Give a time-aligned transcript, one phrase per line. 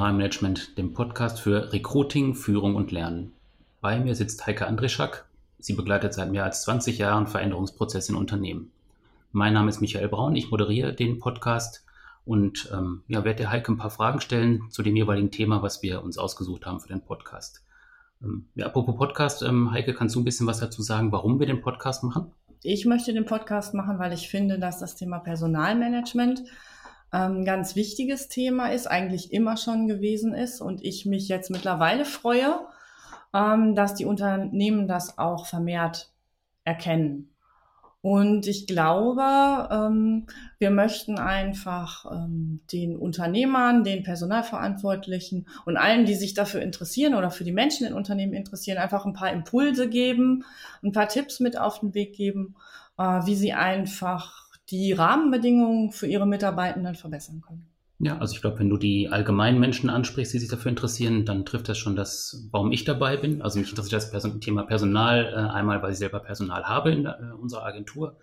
[0.00, 3.34] Personalmanagement, dem Podcast für Recruiting, Führung und Lernen.
[3.82, 5.26] Bei mir sitzt Heike Andrischak.
[5.58, 8.72] Sie begleitet seit mehr als 20 Jahren Veränderungsprozesse in Unternehmen.
[9.32, 11.84] Mein Name ist Michael Braun, ich moderiere den Podcast
[12.24, 15.82] und ähm, ja, werde der Heike ein paar Fragen stellen zu dem jeweiligen Thema, was
[15.82, 17.62] wir uns ausgesucht haben für den Podcast.
[18.22, 21.46] Ähm, ja, apropos Podcast, ähm, Heike, kannst du ein bisschen was dazu sagen, warum wir
[21.46, 22.32] den Podcast machen?
[22.62, 26.42] Ich möchte den Podcast machen, weil ich finde, dass das Thema Personalmanagement
[27.12, 32.04] ähm, ganz wichtiges Thema ist, eigentlich immer schon gewesen ist und ich mich jetzt mittlerweile
[32.04, 32.60] freue,
[33.34, 36.10] ähm, dass die Unternehmen das auch vermehrt
[36.64, 37.30] erkennen.
[38.02, 40.26] Und ich glaube, ähm,
[40.58, 42.06] wir möchten einfach
[42.72, 47.92] den Unternehmern, den Personalverantwortlichen und allen, die sich dafür interessieren oder für die Menschen in
[47.92, 50.44] Unternehmen interessieren, einfach ein paar Impulse geben,
[50.82, 52.56] ein paar Tipps mit auf den Weg geben,
[52.96, 57.66] äh, wie sie einfach die Rahmenbedingungen für ihre Mitarbeitenden verbessern können.
[58.02, 61.44] Ja, also ich glaube, wenn du die allgemeinen Menschen ansprichst, die sich dafür interessieren, dann
[61.44, 63.42] trifft das schon das, warum ich dabei bin.
[63.42, 67.04] Also mich interessiert das Person Thema Personal äh, einmal, weil ich selber Personal habe in
[67.04, 68.16] äh, unserer Agentur,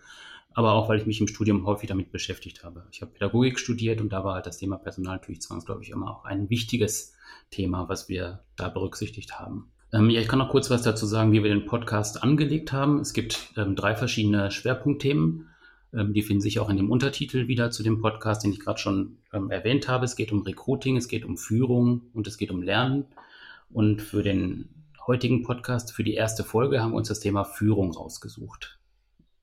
[0.51, 2.87] aber auch, weil ich mich im Studium häufig damit beschäftigt habe.
[2.91, 6.25] Ich habe Pädagogik studiert und da war halt das Thema Personal natürlich zwangsläufig immer auch
[6.25, 7.13] ein wichtiges
[7.51, 9.71] Thema, was wir da berücksichtigt haben.
[9.93, 12.99] Ähm, ja, ich kann noch kurz was dazu sagen, wie wir den Podcast angelegt haben.
[12.99, 15.49] Es gibt ähm, drei verschiedene Schwerpunktthemen.
[15.97, 18.79] Ähm, die finden sich auch in dem Untertitel wieder zu dem Podcast, den ich gerade
[18.79, 20.05] schon ähm, erwähnt habe.
[20.05, 23.05] Es geht um Recruiting, es geht um Führung und es geht um Lernen.
[23.69, 24.69] Und für den
[25.07, 28.77] heutigen Podcast, für die erste Folge, haben wir uns das Thema Führung rausgesucht.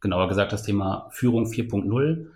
[0.01, 2.27] Genauer gesagt das Thema Führung 4.0.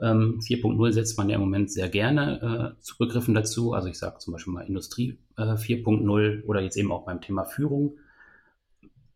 [0.00, 3.74] Ähm, 4.0 setzt man ja im Moment sehr gerne äh, zu Begriffen dazu.
[3.74, 7.44] Also ich sage zum Beispiel mal Industrie äh, 4.0 oder jetzt eben auch beim Thema
[7.44, 7.98] Führung.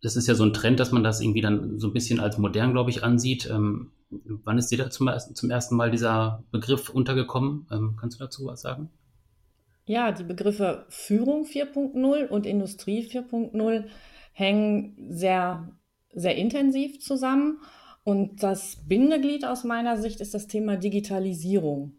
[0.07, 2.39] Das ist ja so ein Trend, dass man das irgendwie dann so ein bisschen als
[2.39, 3.51] modern, glaube ich, ansieht.
[3.51, 7.67] Ähm, Wann ist dir da zum, zum ersten Mal dieser Begriff untergekommen?
[7.73, 8.91] Ähm, kannst du dazu was sagen?
[9.85, 13.85] Ja, die Begriffe Führung 4.0 und Industrie 4.0
[14.33, 15.69] hängen sehr,
[16.15, 17.59] sehr intensiv zusammen.
[18.05, 21.97] Und das Bindeglied aus meiner Sicht ist das Thema Digitalisierung.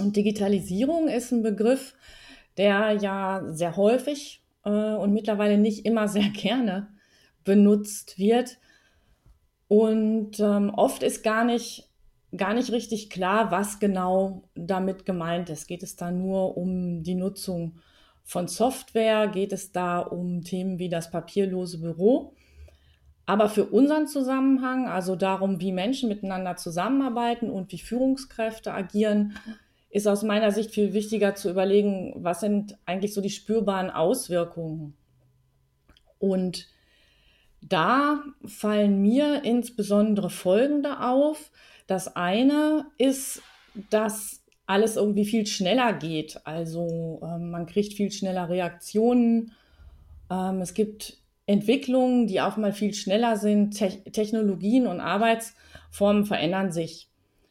[0.00, 1.94] Und Digitalisierung ist ein Begriff,
[2.56, 6.88] der ja sehr häufig äh, und mittlerweile nicht immer sehr gerne
[7.44, 8.58] benutzt wird,
[9.72, 11.88] und ähm, oft ist gar nicht,
[12.36, 15.66] gar nicht richtig klar, was genau damit gemeint ist.
[15.66, 17.78] Geht es da nur um die Nutzung
[18.22, 19.28] von Software?
[19.28, 22.34] Geht es da um Themen wie das papierlose Büro?
[23.24, 29.38] Aber für unseren Zusammenhang, also darum, wie Menschen miteinander zusammenarbeiten und wie Führungskräfte agieren,
[29.88, 34.98] ist aus meiner Sicht viel wichtiger zu überlegen, was sind eigentlich so die spürbaren Auswirkungen.
[36.18, 36.68] Und
[37.62, 41.50] da fallen mir insbesondere folgende auf.
[41.86, 43.42] Das eine ist,
[43.90, 46.40] dass alles irgendwie viel schneller geht.
[46.44, 49.52] Also ähm, man kriegt viel schneller Reaktionen.
[50.30, 53.78] Ähm, es gibt Entwicklungen, die auch mal viel schneller sind.
[53.78, 57.10] Te Technologien und Arbeitsformen verändern sich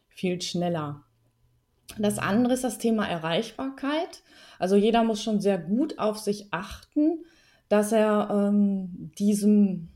[0.10, 1.04] viel schneller.
[2.00, 4.24] Das andere ist das Thema Erreichbarkeit.
[4.60, 7.26] Also jeder muss schon sehr gut auf sich achten,
[7.70, 9.90] dass er ähm, diesem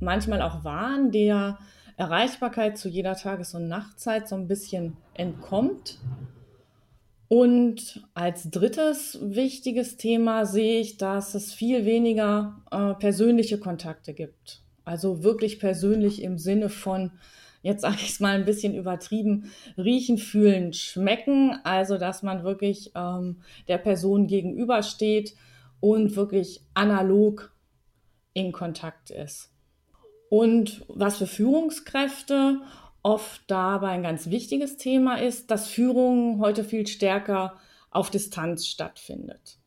[0.00, 1.58] manchmal auch Wahn der
[1.96, 5.98] Erreichbarkeit zu jeder Tages- und Nachtzeit so ein bisschen entkommt.
[7.28, 14.62] Und als drittes wichtiges Thema sehe ich, dass es viel weniger äh, persönliche Kontakte gibt.
[14.84, 17.12] Also wirklich persönlich im Sinne von,
[17.60, 21.58] jetzt sage ich es mal ein bisschen übertrieben, riechen, fühlen, schmecken.
[21.64, 25.34] Also dass man wirklich ähm, der Person gegenübersteht
[25.80, 27.52] und wirklich analog
[28.32, 29.50] in Kontakt ist.
[30.30, 32.60] Und was für Führungskräfte
[33.02, 37.54] oft dabei ein ganz wichtiges Thema ist, dass Führung heute viel stärker
[37.90, 39.58] auf Distanz stattfindet.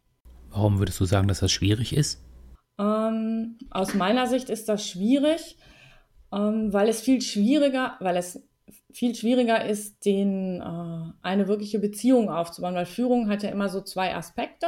[0.50, 2.22] Warum würdest du sagen, dass das schwierig ist?
[2.78, 5.58] Ähm, aus meiner Sicht ist das schwierig,
[6.32, 8.44] ähm, weil es viel schwieriger, weil es
[8.92, 13.82] viel schwieriger ist, den, äh, eine wirkliche Beziehung aufzubauen, weil Führung hat ja immer so
[13.82, 14.68] zwei Aspekte.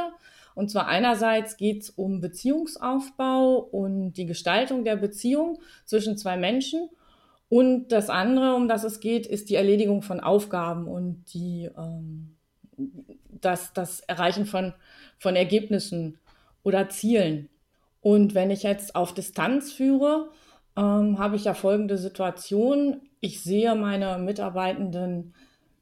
[0.54, 6.88] Und zwar einerseits geht es um Beziehungsaufbau und die Gestaltung der Beziehung zwischen zwei Menschen.
[7.48, 12.36] Und das andere, um das es geht, ist die Erledigung von Aufgaben und die, ähm,
[13.28, 14.72] das, das Erreichen von,
[15.18, 16.18] von Ergebnissen
[16.62, 17.48] oder Zielen.
[18.00, 20.30] Und wenn ich jetzt auf Distanz führe,
[20.76, 23.02] ähm, habe ich ja folgende Situation.
[23.20, 25.34] Ich sehe meine Mitarbeitenden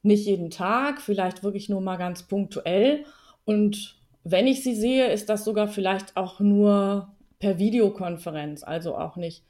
[0.02, 3.04] nicht jeden Tag, vielleicht wirklich nur mal ganz punktuell.
[3.44, 9.16] Und wenn ich sie sehe, ist das sogar vielleicht auch nur per Videokonferenz, also auch
[9.16, 9.44] nicht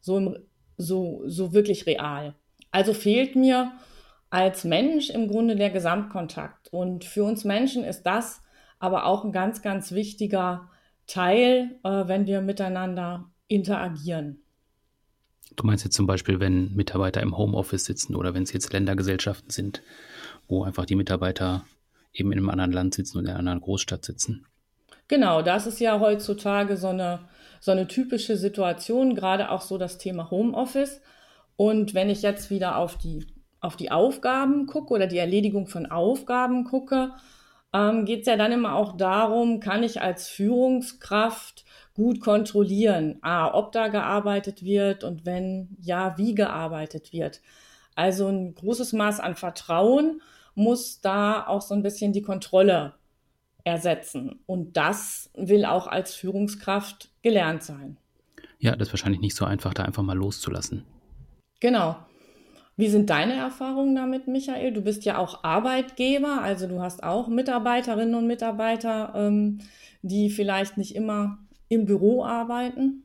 [0.00, 0.38] so, im,
[0.76, 2.34] so, so wirklich real.
[2.70, 3.72] Also fehlt mir
[4.30, 6.72] als Mensch im Grunde der Gesamtkontakt.
[6.72, 8.42] Und für uns Menschen ist das
[8.78, 10.68] aber auch ein ganz, ganz wichtiger
[11.06, 14.42] Teil, äh, wenn wir miteinander interagieren.
[15.54, 19.50] Du meinst jetzt zum Beispiel, wenn Mitarbeiter im Homeoffice sitzen oder wenn es jetzt Ländergesellschaften
[19.50, 19.82] sind,
[20.48, 21.64] wo einfach die Mitarbeiter
[22.18, 24.46] eben in einem anderen Land sitzen und in einer anderen Großstadt sitzen.
[25.08, 27.20] Genau, das ist ja heutzutage so eine,
[27.60, 31.00] so eine typische Situation, gerade auch so das Thema Homeoffice.
[31.56, 33.26] Und wenn ich jetzt wieder auf die,
[33.60, 37.12] auf die Aufgaben gucke oder die Erledigung von Aufgaben gucke,
[37.72, 41.64] ähm, geht es ja dann immer auch darum, kann ich als Führungskraft
[41.94, 47.40] gut kontrollieren, a, ob da gearbeitet wird und wenn ja, wie gearbeitet wird.
[47.94, 50.20] Also ein großes Maß an Vertrauen
[50.56, 52.94] muss da auch so ein bisschen die Kontrolle
[53.62, 54.40] ersetzen.
[54.46, 57.96] Und das will auch als Führungskraft gelernt sein.
[58.58, 60.84] Ja, das ist wahrscheinlich nicht so einfach, da einfach mal loszulassen.
[61.60, 61.96] Genau.
[62.76, 64.72] Wie sind deine Erfahrungen damit, Michael?
[64.72, 69.58] Du bist ja auch Arbeitgeber, also du hast auch Mitarbeiterinnen und Mitarbeiter, ähm,
[70.02, 71.38] die vielleicht nicht immer
[71.68, 73.02] im Büro arbeiten.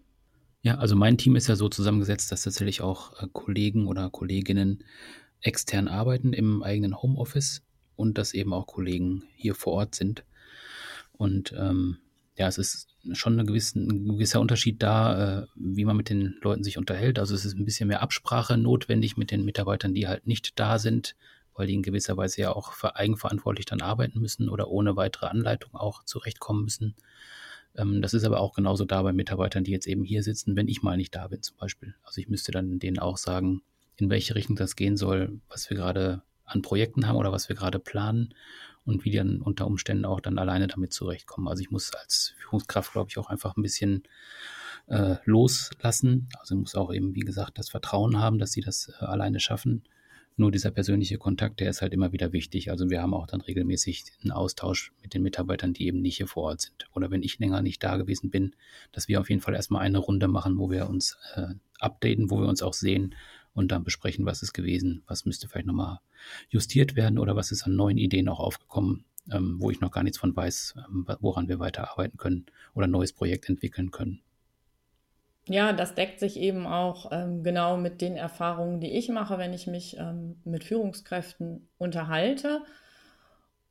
[0.62, 4.83] Ja, also mein Team ist ja so zusammengesetzt, dass tatsächlich auch äh, Kollegen oder Kolleginnen
[5.42, 7.62] extern arbeiten im eigenen Homeoffice
[7.96, 10.24] und dass eben auch Kollegen hier vor Ort sind.
[11.14, 11.98] Und ähm,
[12.36, 16.36] ja, es ist schon eine gewisse, ein gewisser Unterschied da, äh, wie man mit den
[16.42, 17.20] Leuten sich unterhält.
[17.20, 20.80] Also es ist ein bisschen mehr Absprache notwendig mit den Mitarbeitern, die halt nicht da
[20.80, 21.16] sind,
[21.54, 25.76] weil die in gewisser Weise ja auch eigenverantwortlich dann arbeiten müssen oder ohne weitere Anleitung
[25.76, 26.96] auch zurechtkommen müssen.
[27.76, 30.68] Ähm, das ist aber auch genauso da bei Mitarbeitern, die jetzt eben hier sitzen, wenn
[30.68, 31.96] ich mal nicht da bin zum Beispiel.
[32.04, 33.62] Also ich müsste dann denen auch sagen,
[34.01, 37.56] in welche Richtung das gehen soll, was wir gerade an Projekten haben oder was wir
[37.56, 38.33] gerade planen
[38.83, 41.48] und wie dann unter Umständen auch dann alleine damit zurechtkommen.
[41.48, 44.03] Also ich muss als Führungskraft, glaube ich, auch einfach ein bisschen
[44.88, 46.27] äh, loslassen.
[46.39, 49.39] Also ich muss auch eben, wie gesagt, das Vertrauen haben, dass sie das äh, alleine
[49.39, 49.83] schaffen.
[50.38, 52.71] Nur dieser persönliche Kontakt, der ist halt immer wieder wichtig.
[52.71, 56.27] Also wir haben auch dann regelmäßig einen Austausch mit den Mitarbeitern, die eben nicht hier
[56.27, 56.88] vor Ort sind.
[56.94, 58.56] Oder wenn ich länger nicht da gewesen bin,
[58.92, 62.39] dass wir auf jeden Fall erstmal eine Runde machen, wo wir uns äh, updaten, wo
[62.39, 63.13] wir uns auch sehen
[63.53, 66.00] und dann besprechen, was ist gewesen, was müsste vielleicht nochmal
[66.50, 70.03] justiert werden oder was ist an neuen Ideen auch aufgekommen, ähm, wo ich noch gar
[70.03, 74.21] nichts von weiß, ähm, woran wir weiterarbeiten können oder ein neues Projekt entwickeln können.
[75.48, 79.54] Ja, das deckt sich eben auch ähm, genau mit den Erfahrungen, die ich mache, wenn
[79.54, 82.62] ich mich ähm, mit Führungskräften unterhalte.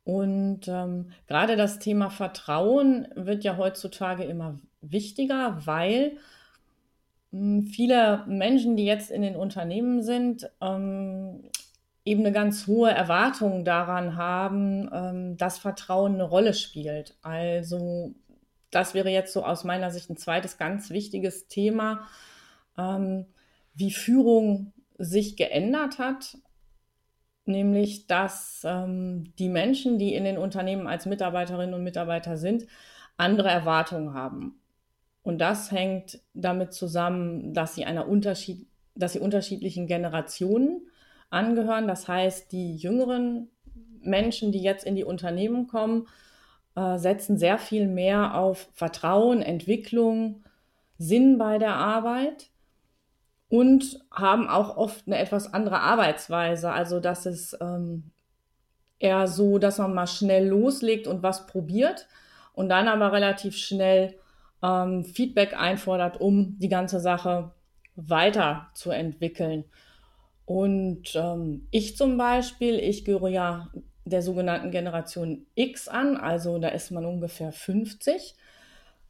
[0.03, 6.17] Und ähm, gerade das Thema Vertrauen wird ja heutzutage immer wichtiger, weil
[7.31, 11.43] viele Menschen, die jetzt in den Unternehmen sind, ähm,
[12.03, 17.15] eben eine ganz hohe Erwartung daran haben, ähm, dass Vertrauen eine Rolle spielt.
[17.21, 18.13] Also
[18.71, 22.07] das wäre jetzt so aus meiner Sicht ein zweites ganz wichtiges Thema,
[22.77, 23.25] ähm,
[23.73, 26.37] wie Führung sich geändert hat,
[27.45, 32.67] nämlich dass ähm, die Menschen, die in den Unternehmen als Mitarbeiterinnen und Mitarbeiter sind,
[33.17, 34.60] andere Erwartungen haben.
[35.23, 40.87] Und das hängt damit zusammen, dass sie einer Unterschied, dass sie unterschiedlichen Generationen
[41.29, 41.87] angehören.
[41.87, 43.49] Das heißt, die jüngeren
[44.01, 46.07] Menschen, die jetzt in die Unternehmen kommen,
[46.75, 50.43] äh, setzen sehr viel mehr auf Vertrauen, Entwicklung,
[50.97, 52.49] Sinn bei der Arbeit
[53.49, 56.71] und haben auch oft eine etwas andere Arbeitsweise.
[56.71, 58.11] Also, dass es ähm,
[58.99, 62.07] eher so, dass man mal schnell loslegt und was probiert
[62.53, 64.15] und dann aber relativ schnell
[64.63, 67.51] ähm, Feedback einfordert, um die ganze Sache
[67.95, 69.65] weiterzuentwickeln.
[70.45, 73.69] Und ähm, ich zum Beispiel, ich gehöre ja
[74.05, 78.35] der sogenannten Generation X an, also da ist man ungefähr 50.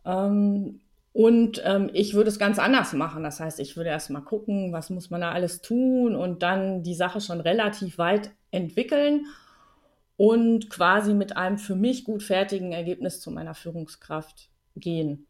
[0.05, 0.81] Ähm,
[1.13, 3.23] und ähm, ich würde es ganz anders machen.
[3.23, 6.83] Das heißt, ich würde erst mal gucken, was muss man da alles tun und dann
[6.83, 9.25] die Sache schon relativ weit entwickeln
[10.15, 15.27] und quasi mit einem für mich gut fertigen Ergebnis zu meiner Führungskraft gehen.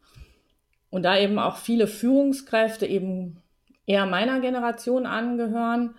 [0.92, 3.38] Und da eben auch viele Führungskräfte eben
[3.86, 5.94] eher meiner Generation angehören,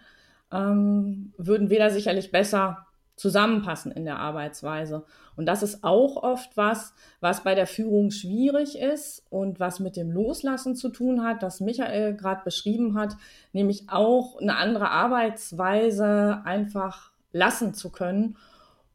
[0.52, 2.86] ähm, würden wir da sicherlich besser
[3.16, 5.04] zusammenpassen in der Arbeitsweise.
[5.36, 9.96] Und das ist auch oft was, was bei der Führung schwierig ist und was mit
[9.96, 13.16] dem Loslassen zu tun hat, das Michael gerade beschrieben hat,
[13.52, 18.38] nämlich auch eine andere Arbeitsweise einfach lassen zu können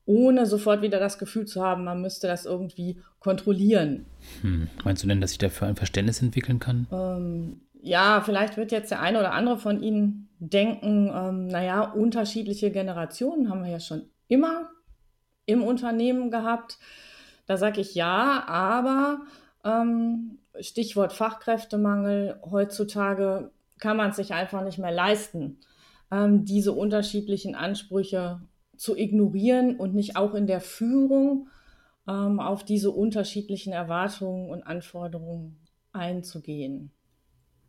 [0.09, 4.07] ohne sofort wieder das Gefühl zu haben, man müsste das irgendwie kontrollieren.
[4.41, 4.69] Hm.
[4.83, 6.87] Meinst du denn, dass ich dafür ein Verständnis entwickeln kann?
[6.91, 12.71] Ähm, ja, vielleicht wird jetzt der eine oder andere von Ihnen denken, ähm, naja, unterschiedliche
[12.71, 14.71] Generationen haben wir ja schon immer
[15.45, 16.79] im Unternehmen gehabt.
[17.47, 19.21] Da sage ich ja, aber
[19.63, 25.61] ähm, Stichwort Fachkräftemangel, heutzutage kann man es sich einfach nicht mehr leisten,
[26.11, 28.41] ähm, diese unterschiedlichen Ansprüche
[28.79, 31.49] zu ignorieren und nicht auch in der Führung
[32.09, 35.59] ähm, auf diese unterschiedlichen Erwartungen und Anforderungen
[35.93, 36.93] einzugehen.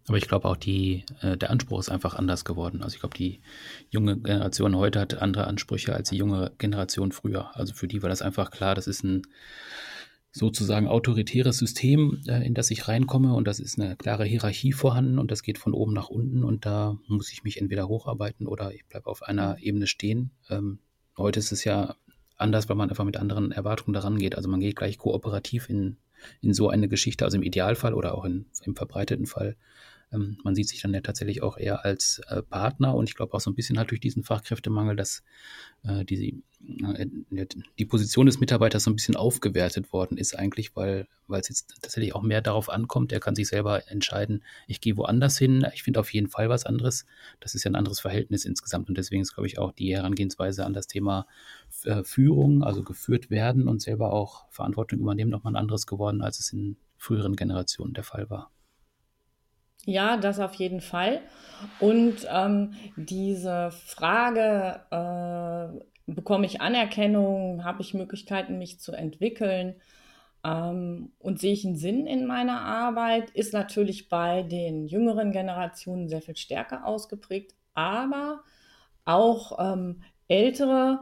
[0.08, 2.82] Aber ich glaube auch, die, äh, der Anspruch ist einfach anders geworden.
[2.82, 3.42] Also ich glaube, die
[3.89, 7.56] junge Generation heute hat andere Ansprüche als die junge Generation früher.
[7.56, 9.22] Also für die war das einfach klar, das ist ein
[10.32, 15.20] sozusagen autoritäres System, äh, in das ich reinkomme und das ist eine klare Hierarchie vorhanden
[15.20, 18.74] und das geht von oben nach unten und da muss ich mich entweder hocharbeiten oder
[18.74, 20.32] ich bleibe auf einer Ebene stehen.
[20.50, 20.80] Ähm,
[21.20, 21.96] heute ist es ja
[22.38, 24.36] anders, weil man einfach mit anderen Erwartungen daran geht.
[24.36, 25.98] Also man geht gleich kooperativ in,
[26.42, 29.56] in so eine Geschichte, also im Idealfall oder auch in, im verbreiteten Fall
[30.12, 33.34] ähm, man sieht sich dann ja tatsächlich auch eher als äh, Partner und ich glaube
[33.34, 35.24] auch so ein bisschen halt durch diesen Fachkräftemangel, dass
[35.84, 36.44] äh, die,
[36.84, 37.06] äh,
[37.78, 41.75] die Position des Mitarbeiters so ein bisschen aufgewertet worden ist eigentlich, weil weil es jetzt
[41.82, 45.84] tatsächlich auch mehr darauf ankommt, er kann sich selber entscheiden, ich gehe woanders hin, ich
[45.84, 47.06] finde auf jeden Fall was anderes.
[47.39, 50.66] Das ist ja ein anderes Verhältnis insgesamt und deswegen ist, glaube ich, auch die Herangehensweise
[50.66, 51.28] an das Thema
[51.84, 56.39] äh, Führung, also geführt werden und selber auch Verantwortung übernehmen, nochmal ein anderes geworden, als
[56.39, 58.51] es in früheren Generationen der Fall war.
[59.86, 61.22] Ja, das auf jeden Fall.
[61.80, 69.76] Und ähm, diese Frage, äh, bekomme ich Anerkennung, habe ich Möglichkeiten, mich zu entwickeln
[70.46, 76.10] ähm, und sehe ich einen Sinn in meiner Arbeit, ist natürlich bei den jüngeren Generationen
[76.10, 77.56] sehr viel stärker ausgeprägt.
[77.74, 78.44] Aber
[79.06, 81.02] auch ähm, ältere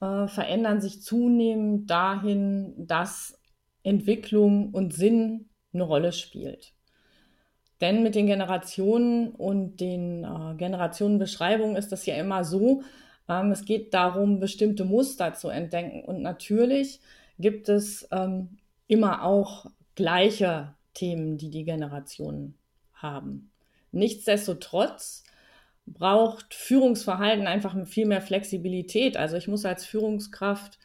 [0.00, 3.38] äh, verändern sich zunehmend dahin, dass
[3.82, 6.74] Entwicklung und Sinn eine Rolle spielt.
[7.80, 12.82] Denn mit den Generationen und den äh, Generationenbeschreibungen ist das ja immer so,
[13.28, 16.02] ähm, es geht darum, bestimmte Muster zu entdecken.
[16.04, 17.00] Und natürlich
[17.38, 22.54] gibt es ähm, immer auch gleiche Themen, die die Generationen
[22.94, 23.50] haben.
[23.92, 25.24] Nichtsdestotrotz
[25.86, 29.16] braucht Führungsverhalten einfach viel mehr Flexibilität.
[29.16, 30.78] Also ich muss als Führungskraft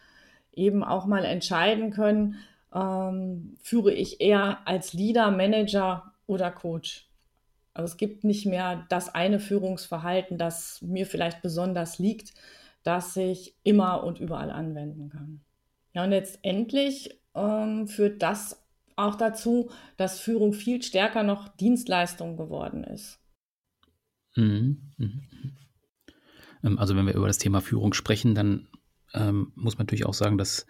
[0.53, 2.35] eben auch mal entscheiden können,
[2.73, 7.09] ähm, führe ich eher als Leader, Manager oder Coach.
[7.73, 12.33] Also es gibt nicht mehr das eine Führungsverhalten, das mir vielleicht besonders liegt,
[12.83, 15.41] das ich immer und überall anwenden kann.
[15.93, 18.65] Ja, und letztendlich ähm, führt das
[18.95, 23.19] auch dazu, dass Führung viel stärker noch Dienstleistung geworden ist.
[24.35, 24.91] Mhm.
[24.97, 25.23] Mhm.
[26.63, 28.67] Ähm, also wenn wir über das Thema Führung sprechen, dann
[29.13, 30.65] ähm, muss man natürlich auch sagen, dass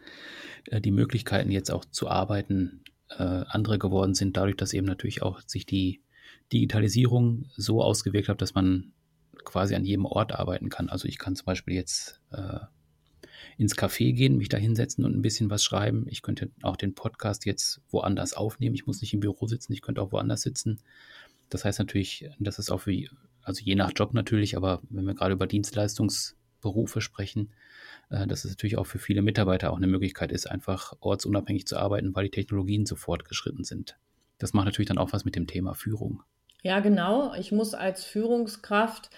[0.66, 5.22] äh, die Möglichkeiten jetzt auch zu arbeiten äh, andere geworden sind, dadurch, dass eben natürlich
[5.22, 6.02] auch sich die
[6.52, 8.94] Digitalisierung so ausgewirkt hat, dass man
[9.44, 10.90] quasi an jedem Ort arbeiten kann.
[10.90, 12.60] Also ich kann zum Beispiel jetzt äh,
[13.58, 16.06] ins Café gehen, mich da hinsetzen und ein bisschen was schreiben.
[16.10, 18.76] Ich könnte auch den Podcast jetzt woanders aufnehmen.
[18.76, 20.80] Ich muss nicht im Büro sitzen, ich könnte auch woanders sitzen.
[21.50, 22.92] Das heißt natürlich, das ist auch für,
[23.44, 27.52] also je nach Job natürlich, aber wenn wir gerade über Dienstleistungsberufe sprechen,
[28.10, 32.16] dass es natürlich auch für viele Mitarbeiter auch eine Möglichkeit ist, einfach ortsunabhängig zu arbeiten,
[32.16, 33.98] weil die Technologien so fortgeschritten sind.
[34.38, 36.22] Das macht natürlich dann auch was mit dem Thema Führung.
[36.62, 37.34] Ja, genau.
[37.36, 39.10] Ich muss als Führungskraft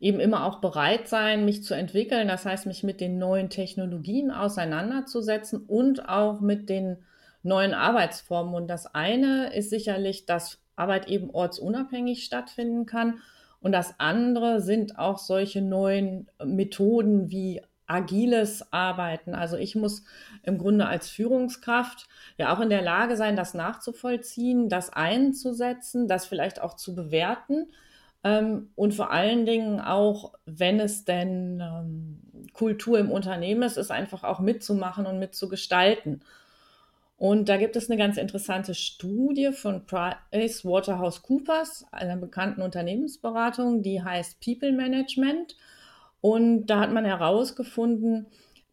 [0.00, 2.28] eben immer auch bereit sein, mich zu entwickeln.
[2.28, 6.98] Das heißt, mich mit den neuen Technologien auseinanderzusetzen und auch mit den
[7.42, 8.54] neuen Arbeitsformen.
[8.54, 13.20] Und das eine ist sicherlich, dass Arbeit eben ortsunabhängig stattfinden kann.
[13.60, 19.34] Und das andere sind auch solche neuen Methoden wie agiles Arbeiten.
[19.34, 20.04] Also ich muss
[20.42, 26.26] im Grunde als Führungskraft ja auch in der Lage sein, das nachzuvollziehen, das einzusetzen, das
[26.26, 27.66] vielleicht auch zu bewerten
[28.22, 33.90] ähm, und vor allen Dingen auch, wenn es denn ähm, Kultur im Unternehmen ist, ist
[33.90, 36.22] einfach auch mitzumachen und mitzugestalten.
[37.16, 43.82] Und da gibt es eine ganz interessante Studie von Price Waterhouse Coopers, einer bekannten Unternehmensberatung,
[43.82, 45.56] die heißt People Management.
[46.20, 48.26] Und da hat man herausgefunden,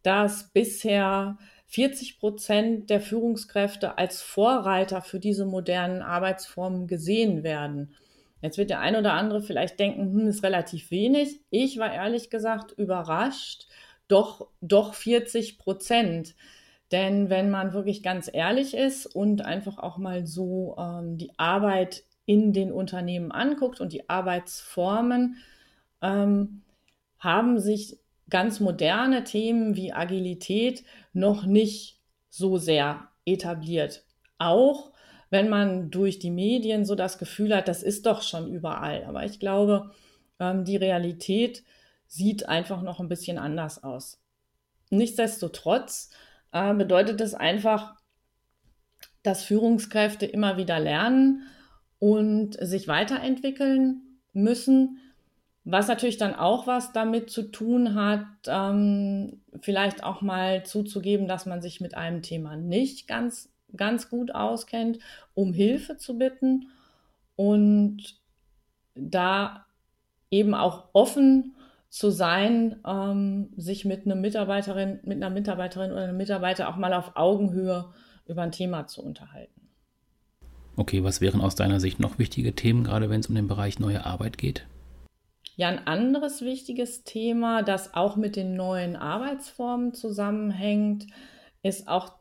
[0.03, 1.37] dass bisher
[1.67, 7.93] 40 Prozent der Führungskräfte als Vorreiter für diese modernen Arbeitsformen gesehen werden.
[8.41, 11.41] Jetzt wird der ein oder andere vielleicht denken, hm, ist relativ wenig.
[11.49, 13.67] Ich war ehrlich gesagt überrascht,
[14.07, 16.35] doch, doch 40 Prozent.
[16.91, 22.03] Denn wenn man wirklich ganz ehrlich ist und einfach auch mal so ähm, die Arbeit
[22.25, 25.37] in den Unternehmen anguckt und die Arbeitsformen,
[26.01, 26.61] ähm,
[27.19, 30.83] haben sich ganz moderne Themen wie Agilität
[31.13, 34.03] noch nicht so sehr etabliert.
[34.37, 34.91] Auch
[35.29, 39.03] wenn man durch die Medien so das Gefühl hat, das ist doch schon überall.
[39.05, 39.91] Aber ich glaube,
[40.39, 41.63] ähm, die Realität
[42.07, 44.21] sieht einfach noch ein bisschen anders aus.
[44.89, 46.11] Nichtsdestotrotz
[46.51, 47.95] äh, bedeutet es einfach,
[49.23, 51.43] dass Führungskräfte immer wieder lernen
[51.99, 54.99] und sich weiterentwickeln müssen,
[55.69, 61.45] Was natürlich dann auch was damit zu tun hat, ähm, vielleicht auch mal zuzugeben, dass
[61.45, 64.99] man sich mit einem Thema nicht ganz, ganz gut auskennt,
[65.33, 66.69] um Hilfe zu bitten
[67.35, 68.17] und
[68.95, 69.65] da
[70.31, 71.53] eben auch offen
[71.89, 76.93] zu sein, ähm, sich mit einer Mitarbeiterin, mit einer Mitarbeiterin oder einem Mitarbeiter auch mal
[76.93, 77.89] auf Augenhöhe
[78.25, 79.67] über ein Thema zu unterhalten.
[80.77, 83.79] Okay, was wären aus deiner Sicht noch wichtige Themen, gerade wenn es um den Bereich
[83.79, 84.65] neue Arbeit geht?
[85.57, 91.07] Ja, ein anderes wichtiges Thema, das auch mit den neuen Arbeitsformen zusammenhängt,
[91.63, 92.13] ist auch,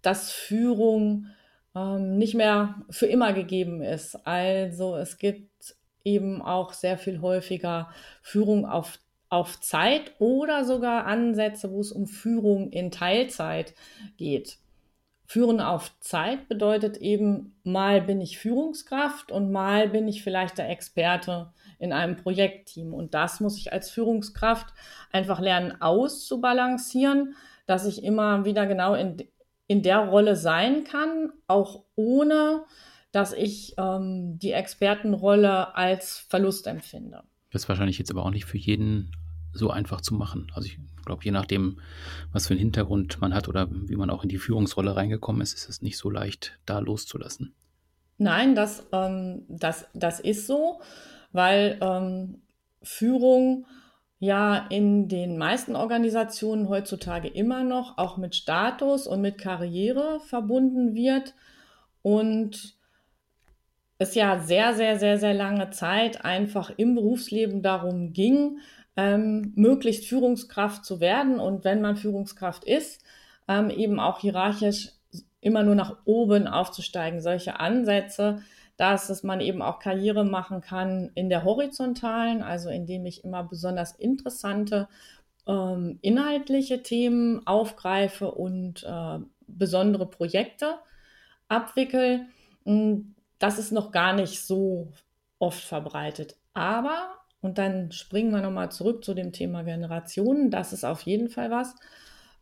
[0.00, 1.26] dass Führung
[1.74, 4.14] ähm, nicht mehr für immer gegeben ist.
[4.24, 7.90] Also es gibt eben auch sehr viel häufiger
[8.22, 13.74] Führung auf, auf Zeit oder sogar Ansätze, wo es um Führung in Teilzeit
[14.16, 14.58] geht.
[15.26, 20.68] Führen auf Zeit bedeutet eben, mal bin ich Führungskraft und mal bin ich vielleicht der
[20.68, 22.92] Experte in einem Projektteam.
[22.92, 24.66] Und das muss ich als Führungskraft
[25.12, 27.34] einfach lernen auszubalancieren,
[27.66, 29.16] dass ich immer wieder genau in,
[29.66, 32.64] in der Rolle sein kann, auch ohne
[33.10, 37.22] dass ich ähm, die Expertenrolle als Verlust empfinde.
[37.50, 39.12] Das ist wahrscheinlich jetzt aber auch nicht für jeden
[39.54, 40.50] so einfach zu machen.
[40.54, 41.80] Also ich glaube, je nachdem,
[42.32, 45.54] was für einen Hintergrund man hat oder wie man auch in die Führungsrolle reingekommen ist,
[45.54, 47.54] ist es nicht so leicht, da loszulassen.
[48.18, 50.80] Nein, das, ähm, das, das ist so,
[51.32, 52.42] weil ähm,
[52.82, 53.66] Führung
[54.18, 60.94] ja in den meisten Organisationen heutzutage immer noch auch mit Status und mit Karriere verbunden
[60.94, 61.34] wird
[62.02, 62.76] und
[63.98, 68.58] es ja sehr, sehr, sehr, sehr lange Zeit einfach im Berufsleben darum ging,
[68.96, 73.02] ähm, möglichst Führungskraft zu werden und wenn man Führungskraft ist,
[73.48, 74.90] ähm, eben auch hierarchisch
[75.40, 77.20] immer nur nach oben aufzusteigen.
[77.20, 78.42] Solche Ansätze,
[78.76, 83.44] dass es man eben auch Karriere machen kann in der horizontalen, also indem ich immer
[83.44, 84.88] besonders interessante
[85.46, 90.78] ähm, inhaltliche Themen aufgreife und äh, besondere Projekte
[91.48, 92.26] abwickel.
[92.64, 94.92] Hm, das ist noch gar nicht so
[95.38, 96.36] oft verbreitet.
[96.54, 97.08] Aber,
[97.44, 101.50] und dann springen wir nochmal zurück zu dem Thema Generationen, das ist auf jeden Fall
[101.50, 101.74] was,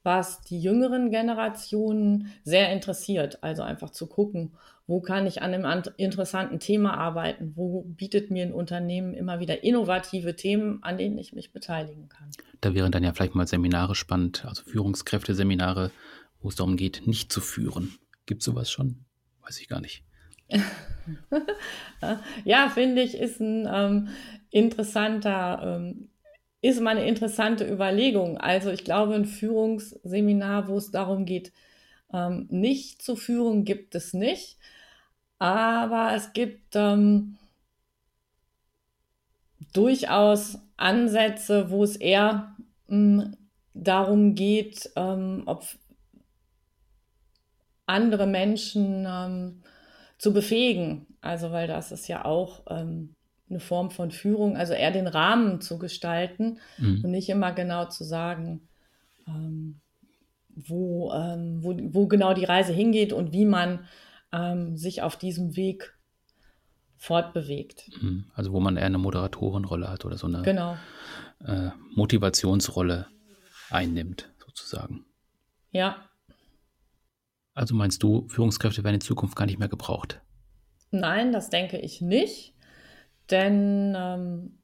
[0.05, 3.43] was die jüngeren Generationen sehr interessiert.
[3.43, 4.53] Also einfach zu gucken,
[4.87, 9.65] wo kann ich an einem interessanten Thema arbeiten, wo bietet mir ein Unternehmen immer wieder
[9.65, 12.31] innovative Themen, an denen ich mich beteiligen kann.
[12.61, 15.91] Da wären dann ja vielleicht mal Seminare spannend, also Führungskräfteseminare,
[16.41, 17.99] wo es darum geht, nicht zu führen.
[18.27, 19.05] Gibt es sowas schon?
[19.43, 20.05] Weiß ich gar nicht.
[22.45, 24.09] ja, finde ich, ist ein ähm,
[24.53, 26.11] interessanter, ähm,
[26.61, 28.39] ist mal eine interessante Überlegung.
[28.39, 31.53] Also ich glaube, ein Führungsseminar, wo es darum geht,
[32.13, 34.59] ähm, nicht zu führen, gibt es nicht.
[35.39, 37.39] Aber es gibt ähm,
[39.73, 42.57] durchaus Ansätze, wo es eher
[42.89, 43.37] mh, hm,
[43.75, 45.65] darum geht, ähm, ob
[47.87, 49.63] andere Menschen ähm,
[50.19, 51.07] zu befähigen.
[51.21, 53.15] Also, weil das ist ja auch ähm,
[53.53, 57.05] eine Form von Führung, also eher den Rahmen zu gestalten mhm.
[57.05, 58.69] und nicht immer genau zu sagen,
[59.27, 59.81] ähm,
[60.55, 63.87] wo, ähm, wo, wo genau die Reise hingeht und wie man
[64.33, 65.95] ähm, sich auf diesem Weg
[66.97, 67.91] fortbewegt.
[68.01, 68.27] Mhm.
[68.35, 70.77] Also wo man eher eine Moderatorenrolle hat oder so eine genau.
[71.45, 73.07] äh, Motivationsrolle
[73.71, 75.07] einnimmt, sozusagen.
[75.71, 75.97] Ja,
[77.55, 80.21] also meinst du, Führungskräfte werden in Zukunft gar nicht mehr gebraucht?
[80.91, 82.55] Nein, das denke ich nicht.
[83.33, 84.59] Denn ähm,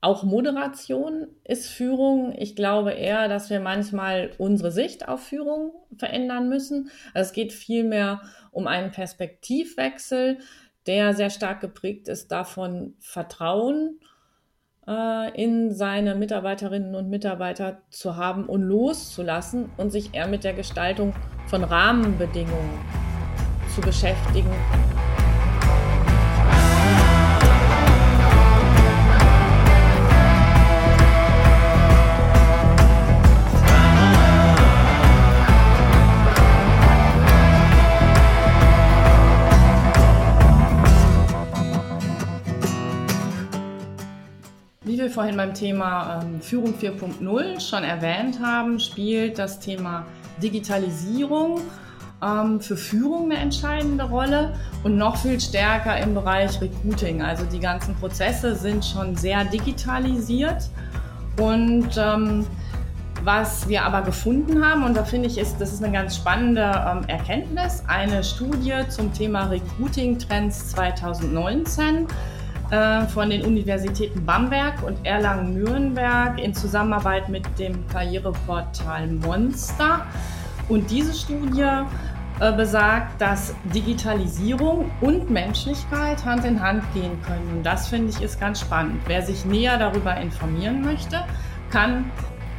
[0.00, 2.34] auch Moderation ist Führung.
[2.36, 6.90] Ich glaube eher, dass wir manchmal unsere Sicht auf Führung verändern müssen.
[7.14, 10.38] Also es geht vielmehr um einen Perspektivwechsel,
[10.86, 14.00] der sehr stark geprägt ist davon, Vertrauen
[14.86, 20.54] äh, in seine Mitarbeiterinnen und Mitarbeiter zu haben und loszulassen und sich eher mit der
[20.54, 21.14] Gestaltung
[21.48, 22.78] von Rahmenbedingungen
[23.74, 24.54] zu beschäftigen.
[44.96, 50.06] Wie wir vorhin beim Thema ähm, Führung 4.0 schon erwähnt haben, spielt das Thema
[50.42, 51.60] Digitalisierung
[52.24, 54.54] ähm, für Führung eine entscheidende Rolle
[54.84, 57.20] und noch viel stärker im Bereich Recruiting.
[57.20, 60.70] Also die ganzen Prozesse sind schon sehr digitalisiert
[61.38, 62.46] und ähm,
[63.22, 66.62] was wir aber gefunden haben, und da finde ich, ist, das ist eine ganz spannende
[66.62, 72.06] ähm, Erkenntnis, eine Studie zum Thema Recruiting Trends 2019
[72.70, 80.06] äh, von den Universitäten Bamberg und Erlangen-Nürnberg in Zusammenarbeit mit dem Karriereportal Monster.
[80.68, 81.64] Und diese Studie
[82.40, 87.48] äh, besagt, dass Digitalisierung und Menschlichkeit Hand in Hand gehen können.
[87.56, 89.00] Und das finde ich ist ganz spannend.
[89.06, 91.24] Wer sich näher darüber informieren möchte,
[91.70, 92.10] kann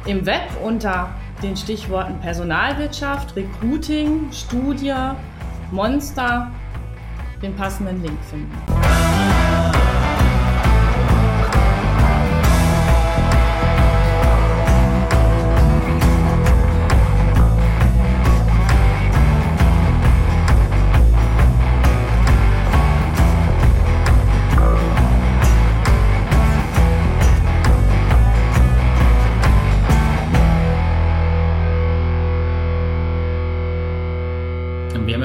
[0.06, 1.10] im Web unter
[1.42, 4.94] den Stichworten Personalwirtschaft, Recruiting, Studie,
[5.70, 6.50] Monster
[7.40, 8.87] den passenden Link finden.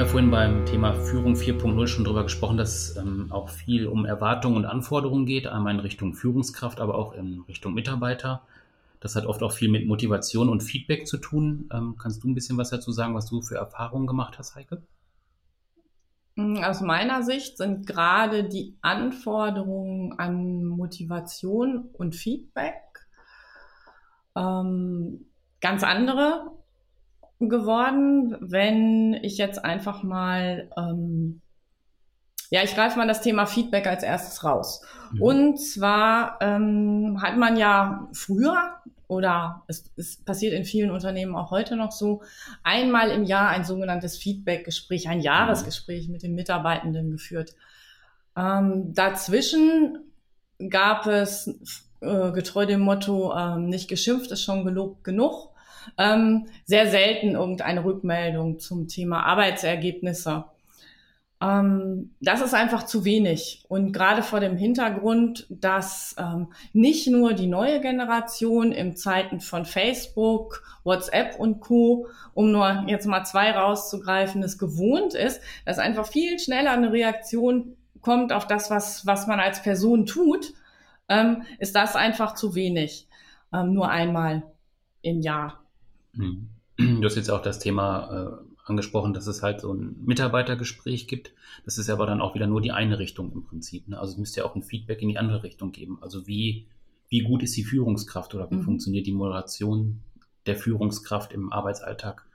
[0.02, 4.64] Vorhin beim Thema Führung 4.0 schon darüber gesprochen, dass ähm, auch viel um Erwartungen und
[4.64, 8.42] Anforderungen geht, einmal in Richtung Führungskraft, aber auch in Richtung Mitarbeiter.
[9.00, 11.68] Das hat oft auch viel mit Motivation und Feedback zu tun.
[11.72, 14.82] Ähm, kannst du ein bisschen was dazu sagen, was du für Erfahrungen gemacht hast, Heike?
[16.34, 23.06] Mm, aus meiner Sicht sind gerade die Anforderungen an Motivation und Feedback
[24.36, 25.26] ähm,
[25.60, 26.50] ganz andere
[27.40, 31.40] geworden, wenn ich jetzt einfach mal, ähm,
[32.50, 34.82] ja, ich greife mal das Thema Feedback als erstes raus.
[35.12, 35.22] Mhm.
[35.22, 38.74] Und zwar ähm, hat man ja früher
[39.06, 42.22] oder es, es passiert in vielen Unternehmen auch heute noch so,
[42.62, 47.54] einmal im Jahr ein sogenanntes Feedback-Gespräch, ein Jahresgespräch mit den Mitarbeitenden geführt.
[48.36, 49.98] Ähm, dazwischen
[50.70, 51.48] gab es
[52.00, 55.53] äh, getreu dem Motto, äh, nicht geschimpft ist schon gelobt genug
[55.98, 60.44] ähm, sehr selten irgendeine Rückmeldung zum Thema Arbeitsergebnisse.
[61.44, 63.64] Ähm, das ist einfach zu wenig.
[63.68, 69.64] Und gerade vor dem Hintergrund, dass ähm, nicht nur die neue Generation im Zeiten von
[69.64, 76.06] Facebook, WhatsApp und Co., um nur jetzt mal zwei rauszugreifen, es gewohnt ist, dass einfach
[76.06, 80.54] viel schneller eine Reaktion kommt auf das, was, was man als Person tut,
[81.08, 83.08] ähm, ist das einfach zu wenig.
[83.52, 84.44] Ähm, nur einmal
[85.02, 85.63] im Jahr.
[86.16, 86.48] Mhm.
[86.76, 91.32] Du hast jetzt auch das Thema äh, angesprochen, dass es halt so ein Mitarbeitergespräch gibt.
[91.64, 93.88] Das ist aber dann auch wieder nur die eine Richtung im Prinzip.
[93.88, 93.98] Ne?
[93.98, 95.98] Also es müsste ja auch ein Feedback in die andere Richtung geben.
[96.00, 96.66] Also wie,
[97.08, 98.62] wie gut ist die Führungskraft oder wie mhm.
[98.62, 100.00] funktioniert die Moderation
[100.46, 102.26] der Führungskraft im Arbeitsalltag?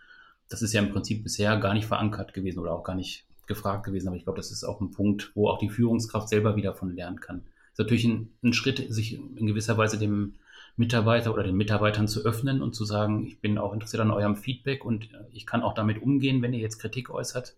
[0.47, 3.85] Das ist ja im Prinzip bisher gar nicht verankert gewesen oder auch gar nicht gefragt
[3.85, 4.07] gewesen.
[4.07, 6.95] Aber ich glaube, das ist auch ein Punkt, wo auch die Führungskraft selber wieder von
[6.95, 7.43] lernen kann.
[7.43, 10.35] Das ist natürlich ein, ein Schritt, sich in gewisser Weise dem
[10.79, 14.37] Mitarbeiter oder den Mitarbeitern zu öffnen und zu sagen, ich bin auch interessiert an eurem
[14.37, 17.55] Feedback und äh, ich kann auch damit umgehen, wenn ihr jetzt Kritik äußert.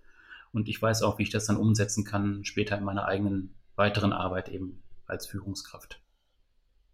[0.51, 4.11] Und ich weiß auch, wie ich das dann umsetzen kann, später in meiner eigenen weiteren
[4.11, 6.01] Arbeit eben als Führungskraft.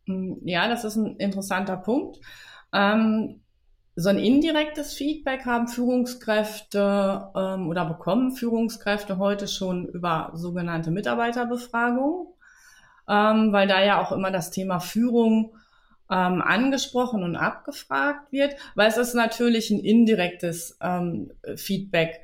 [0.05, 2.19] Mm, ja, das ist ein interessanter Punkt.
[2.73, 3.39] Ähm,
[3.95, 12.27] so ein indirektes Feedback haben Führungskräfte ähm, oder bekommen Führungskräfte heute schon über sogenannte Mitarbeiterbefragungen,
[13.07, 15.55] ähm, weil da ja auch immer das Thema Führung
[16.09, 22.21] ähm, angesprochen und abgefragt wird, weil es ist natürlich ein indirektes ähm, Feedback.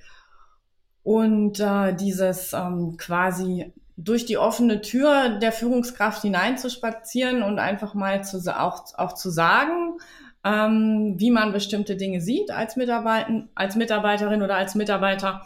[1.04, 8.24] Und äh, dieses ähm, quasi durch die offene Tür der Führungskraft hineinzuspazieren und einfach mal
[8.24, 9.98] zu, auch, auch zu sagen,
[10.44, 15.46] ähm, wie man bestimmte Dinge sieht als, Mitarbeiter, als Mitarbeiterin oder als Mitarbeiter,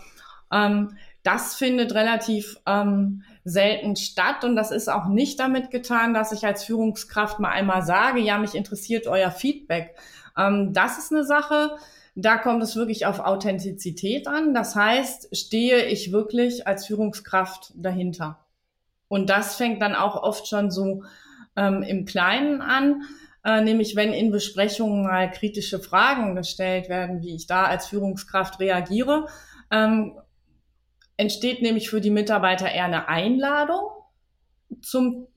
[0.52, 6.32] ähm, das findet relativ ähm, selten statt und das ist auch nicht damit getan, dass
[6.32, 9.96] ich als Führungskraft mal einmal sage, ja, mich interessiert euer Feedback.
[10.38, 11.78] Ähm, das ist eine Sache,
[12.16, 14.54] da kommt es wirklich auf Authentizität an.
[14.54, 18.44] Das heißt, stehe ich wirklich als Führungskraft dahinter.
[19.08, 21.04] Und das fängt dann auch oft schon so
[21.56, 23.04] ähm, im Kleinen an,
[23.46, 28.60] äh, nämlich wenn in Besprechungen mal kritische Fragen gestellt werden, wie ich da als Führungskraft
[28.60, 29.28] reagiere.
[29.72, 30.18] Ähm,
[31.17, 33.89] entsteht nämlich für die Mitarbeiter eher eine Einladung
[34.82, 35.27] zum,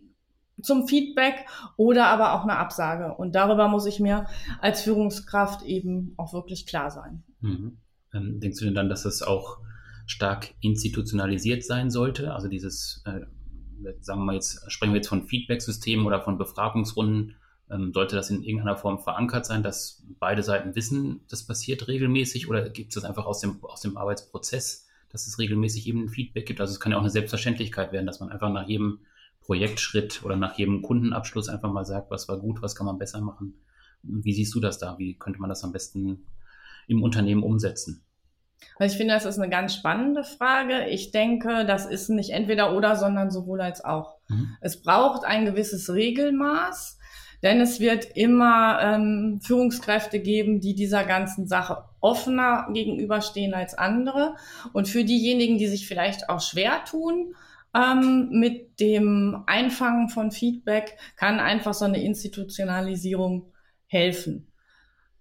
[0.62, 3.14] zum Feedback oder aber auch eine Absage.
[3.14, 4.26] Und darüber muss ich mir
[4.60, 7.24] als Führungskraft eben auch wirklich klar sein.
[7.40, 7.78] Mhm.
[8.12, 9.58] Ähm, denkst du denn dann, dass das auch
[10.06, 12.34] stark institutionalisiert sein sollte?
[12.34, 13.20] Also dieses, äh,
[14.00, 17.36] sagen wir jetzt, sprechen wir jetzt von Feedback-Systemen oder von Befragungsrunden,
[17.70, 22.48] ähm, sollte das in irgendeiner Form verankert sein, dass beide Seiten wissen, das passiert regelmäßig
[22.48, 24.88] oder gibt es das einfach aus dem, aus dem Arbeitsprozess?
[25.10, 26.60] Dass es regelmäßig eben ein Feedback gibt.
[26.60, 29.00] Also es kann ja auch eine Selbstverständlichkeit werden, dass man einfach nach jedem
[29.40, 33.20] Projektschritt oder nach jedem Kundenabschluss einfach mal sagt, was war gut, was kann man besser
[33.20, 33.54] machen.
[34.02, 34.98] Wie siehst du das da?
[34.98, 36.26] Wie könnte man das am besten
[36.86, 38.04] im Unternehmen umsetzen?
[38.78, 40.86] Also ich finde, das ist eine ganz spannende Frage.
[40.88, 44.18] Ich denke, das ist nicht entweder oder, sondern sowohl als auch.
[44.28, 44.56] Mhm.
[44.60, 46.98] Es braucht ein gewisses Regelmaß,
[47.42, 54.36] denn es wird immer ähm, Führungskräfte geben, die dieser ganzen Sache offener gegenüberstehen als andere.
[54.72, 57.34] Und für diejenigen, die sich vielleicht auch schwer tun,
[57.74, 63.52] ähm, mit dem Einfangen von Feedback, kann einfach so eine Institutionalisierung
[63.86, 64.52] helfen.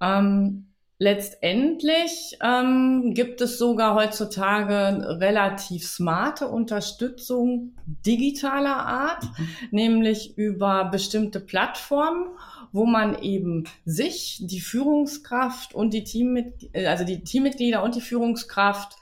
[0.02, 0.69] Ähm,
[1.02, 7.72] Letztendlich ähm, gibt es sogar heutzutage relativ smarte Unterstützung
[8.06, 9.48] digitaler Art, mhm.
[9.72, 12.26] nämlich über bestimmte Plattformen,
[12.74, 18.98] wo man eben sich, die Führungskraft und die Teammitglieder, also die Teammitglieder und die Führungskraft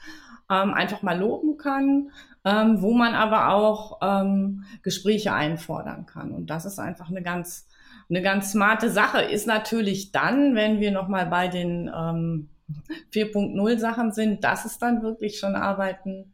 [0.48, 2.12] ähm, einfach mal loben kann,
[2.44, 6.30] ähm, wo man aber auch ähm, Gespräche einfordern kann.
[6.30, 7.66] Und das ist einfach eine ganz
[8.08, 12.48] eine ganz smarte Sache ist natürlich dann, wenn wir nochmal bei den ähm,
[13.12, 16.32] 4.0 Sachen sind, das ist dann wirklich schon Arbeiten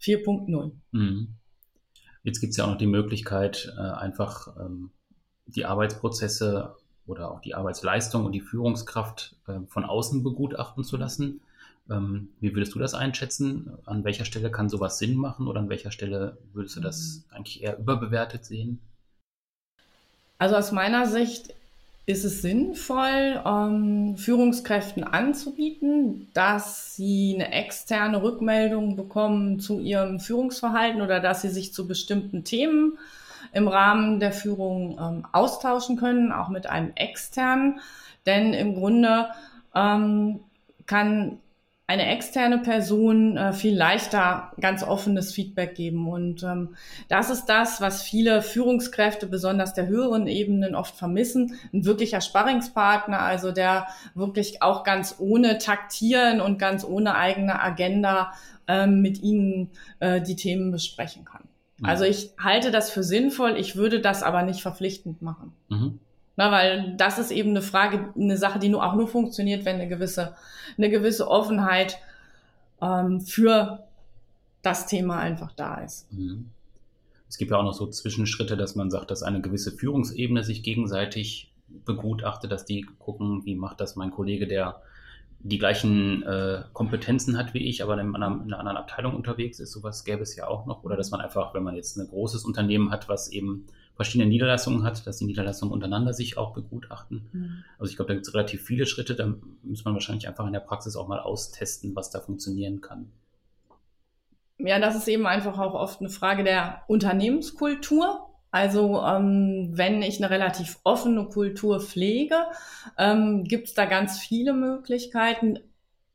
[0.00, 0.72] 4.0.
[0.92, 1.28] Mhm.
[2.22, 4.90] Jetzt gibt es ja auch noch die Möglichkeit, äh, einfach ähm,
[5.46, 6.74] die Arbeitsprozesse
[7.06, 11.40] oder auch die Arbeitsleistung und die Führungskraft äh, von außen begutachten zu lassen.
[11.88, 13.78] Ähm, wie würdest du das einschätzen?
[13.84, 17.36] An welcher Stelle kann sowas Sinn machen oder an welcher Stelle würdest du das mhm.
[17.36, 18.80] eigentlich eher überbewertet sehen?
[20.38, 21.54] Also aus meiner Sicht
[22.06, 31.02] ist es sinnvoll, ähm, Führungskräften anzubieten, dass sie eine externe Rückmeldung bekommen zu ihrem Führungsverhalten
[31.02, 32.96] oder dass sie sich zu bestimmten Themen
[33.52, 37.80] im Rahmen der Führung ähm, austauschen können, auch mit einem externen.
[38.24, 39.26] Denn im Grunde
[39.74, 40.40] ähm,
[40.86, 41.38] kann
[41.88, 46.08] eine externe Person äh, viel leichter ganz offenes Feedback geben.
[46.08, 46.74] Und ähm,
[47.08, 51.56] das ist das, was viele Führungskräfte, besonders der höheren Ebenen, oft vermissen.
[51.72, 58.32] Ein wirklicher Sparringspartner, also der wirklich auch ganz ohne Taktieren und ganz ohne eigene Agenda
[58.66, 59.70] ähm, mit ihnen
[60.00, 61.44] äh, die Themen besprechen kann.
[61.78, 61.86] Mhm.
[61.86, 65.52] Also ich halte das für sinnvoll, ich würde das aber nicht verpflichtend machen.
[65.68, 66.00] Mhm.
[66.36, 69.76] Na, weil das ist eben eine Frage, eine Sache, die nur auch nur funktioniert, wenn
[69.76, 70.36] eine gewisse,
[70.76, 71.98] eine gewisse Offenheit
[72.82, 73.84] ähm, für
[74.62, 76.12] das Thema einfach da ist.
[76.12, 76.50] Mhm.
[77.28, 80.62] Es gibt ja auch noch so Zwischenschritte, dass man sagt, dass eine gewisse Führungsebene sich
[80.62, 81.50] gegenseitig
[81.84, 84.80] begutachtet, dass die gucken, wie macht das mein Kollege, der
[85.40, 89.60] die gleichen äh, Kompetenzen hat wie ich, aber in einer, in einer anderen Abteilung unterwegs
[89.60, 89.72] ist.
[89.72, 90.82] Sowas gäbe es ja auch noch.
[90.82, 94.84] Oder dass man einfach, wenn man jetzt ein großes Unternehmen hat, was eben verschiedene Niederlassungen
[94.84, 97.28] hat, dass die Niederlassungen untereinander sich auch begutachten.
[97.32, 97.64] Mhm.
[97.78, 99.14] Also ich glaube, da gibt es relativ viele Schritte.
[99.14, 103.10] Da muss man wahrscheinlich einfach in der Praxis auch mal austesten, was da funktionieren kann.
[104.58, 108.30] Ja, das ist eben einfach auch oft eine Frage der Unternehmenskultur.
[108.50, 112.36] Also ähm, wenn ich eine relativ offene Kultur pflege,
[112.96, 115.58] ähm, gibt es da ganz viele Möglichkeiten.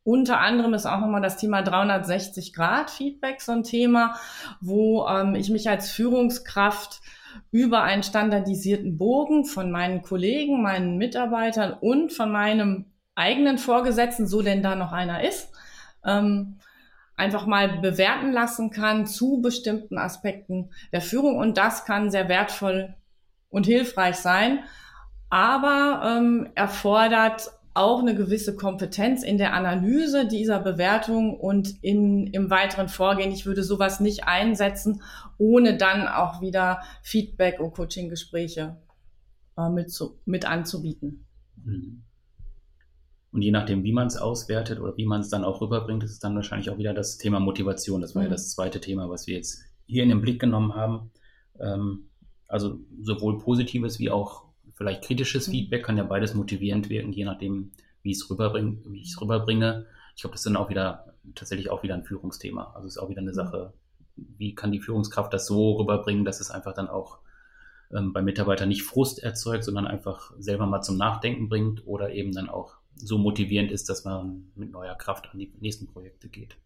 [0.03, 4.15] Unter anderem ist auch nochmal das Thema 360 Grad Feedback so ein Thema,
[4.59, 7.01] wo ähm, ich mich als Führungskraft
[7.51, 14.41] über einen standardisierten Bogen von meinen Kollegen, meinen Mitarbeitern und von meinem eigenen Vorgesetzten, so
[14.41, 15.49] denn da noch einer ist,
[16.05, 16.57] ähm,
[17.15, 21.37] einfach mal bewerten lassen kann zu bestimmten Aspekten der Führung.
[21.37, 22.95] Und das kann sehr wertvoll
[23.49, 24.63] und hilfreich sein,
[25.29, 32.49] aber ähm, erfordert auch eine gewisse Kompetenz in der Analyse dieser Bewertung und in, im
[32.49, 33.31] weiteren Vorgehen.
[33.31, 35.01] Ich würde sowas nicht einsetzen,
[35.37, 38.77] ohne dann auch wieder Feedback und Coaching-Gespräche
[39.57, 41.25] äh, mit, zu, mit anzubieten.
[41.63, 42.03] Mhm.
[43.31, 46.11] Und je nachdem, wie man es auswertet oder wie man es dann auch rüberbringt, ist
[46.11, 48.01] es dann wahrscheinlich auch wieder das Thema Motivation.
[48.01, 48.27] Das war mhm.
[48.27, 51.11] ja das zweite Thema, was wir jetzt hier in den Blick genommen haben.
[51.59, 52.09] Ähm,
[52.47, 54.50] also sowohl positives wie auch
[54.81, 55.51] vielleicht kritisches mhm.
[55.51, 59.21] Feedback kann ja beides motivierend wirken, je nachdem, wie ich es rüberbringe, wie ich es
[59.21, 59.85] rüberbringe.
[60.15, 62.73] Ich glaube, das ist dann auch wieder tatsächlich auch wieder ein Führungsthema.
[62.73, 63.35] Also es ist auch wieder eine mhm.
[63.35, 63.73] Sache,
[64.15, 67.19] wie kann die Führungskraft das so rüberbringen, dass es einfach dann auch
[67.93, 72.31] ähm, bei Mitarbeitern nicht Frust erzeugt, sondern einfach selber mal zum Nachdenken bringt oder eben
[72.31, 76.57] dann auch so motivierend ist, dass man mit neuer Kraft an die nächsten Projekte geht.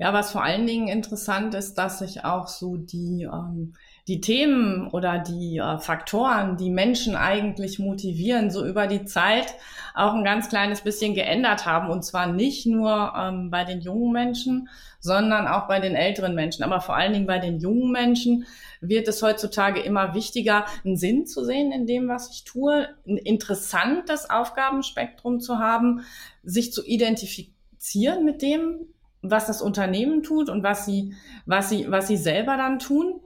[0.00, 3.74] Ja, was vor allen Dingen interessant ist, dass sich auch so die, ähm,
[4.08, 9.54] die Themen oder die äh, Faktoren, die Menschen eigentlich motivieren, so über die Zeit
[9.94, 11.90] auch ein ganz kleines bisschen geändert haben.
[11.90, 16.62] Und zwar nicht nur ähm, bei den jungen Menschen, sondern auch bei den älteren Menschen.
[16.62, 18.46] Aber vor allen Dingen bei den jungen Menschen
[18.80, 23.18] wird es heutzutage immer wichtiger, einen Sinn zu sehen in dem, was ich tue, ein
[23.18, 26.06] interessantes Aufgabenspektrum zu haben,
[26.42, 28.86] sich zu identifizieren mit dem,
[29.22, 31.14] was das Unternehmen tut und was sie,
[31.46, 33.20] was sie, was sie selber dann tun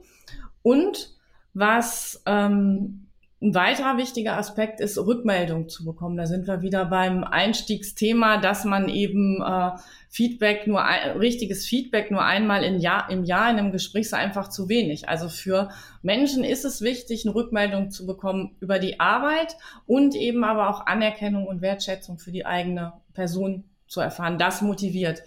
[0.61, 1.15] und
[1.53, 3.05] was ähm,
[3.41, 6.17] ein weiterer wichtiger Aspekt ist, Rückmeldung zu bekommen.
[6.17, 9.71] Da sind wir wieder beim Einstiegsthema, dass man eben äh,
[10.09, 10.81] Feedback nur
[11.19, 15.09] richtiges Feedback nur einmal im Jahr, im Jahr in einem Gespräch ist einfach zu wenig.
[15.09, 15.69] Also für
[16.01, 20.87] Menschen ist es wichtig, eine Rückmeldung zu bekommen über die Arbeit und eben aber auch
[20.87, 24.39] Anerkennung und Wertschätzung für die eigene Person zu erfahren.
[24.39, 25.23] Das motiviert.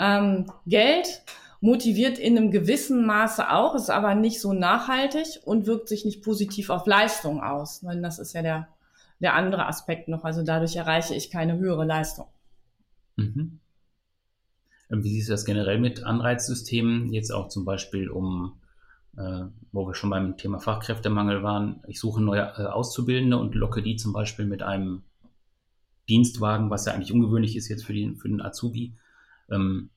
[0.00, 1.22] Ähm, Geld
[1.60, 6.22] motiviert in einem gewissen Maße auch, ist aber nicht so nachhaltig und wirkt sich nicht
[6.22, 7.80] positiv auf Leistung aus.
[7.80, 8.68] Denn das ist ja der,
[9.20, 10.24] der andere Aspekt noch.
[10.24, 12.26] Also dadurch erreiche ich keine höhere Leistung.
[13.16, 13.60] Mhm.
[14.90, 17.12] Ähm, wie siehst du das generell mit Anreizsystemen?
[17.12, 18.58] Jetzt auch zum Beispiel um,
[19.18, 21.82] äh, wo wir schon beim Thema Fachkräftemangel waren.
[21.86, 25.02] Ich suche neue äh, Auszubildende und locke die zum Beispiel mit einem
[26.08, 28.94] Dienstwagen, was ja eigentlich ungewöhnlich ist jetzt für, die, für den Azubi.
[29.50, 29.90] Ähm,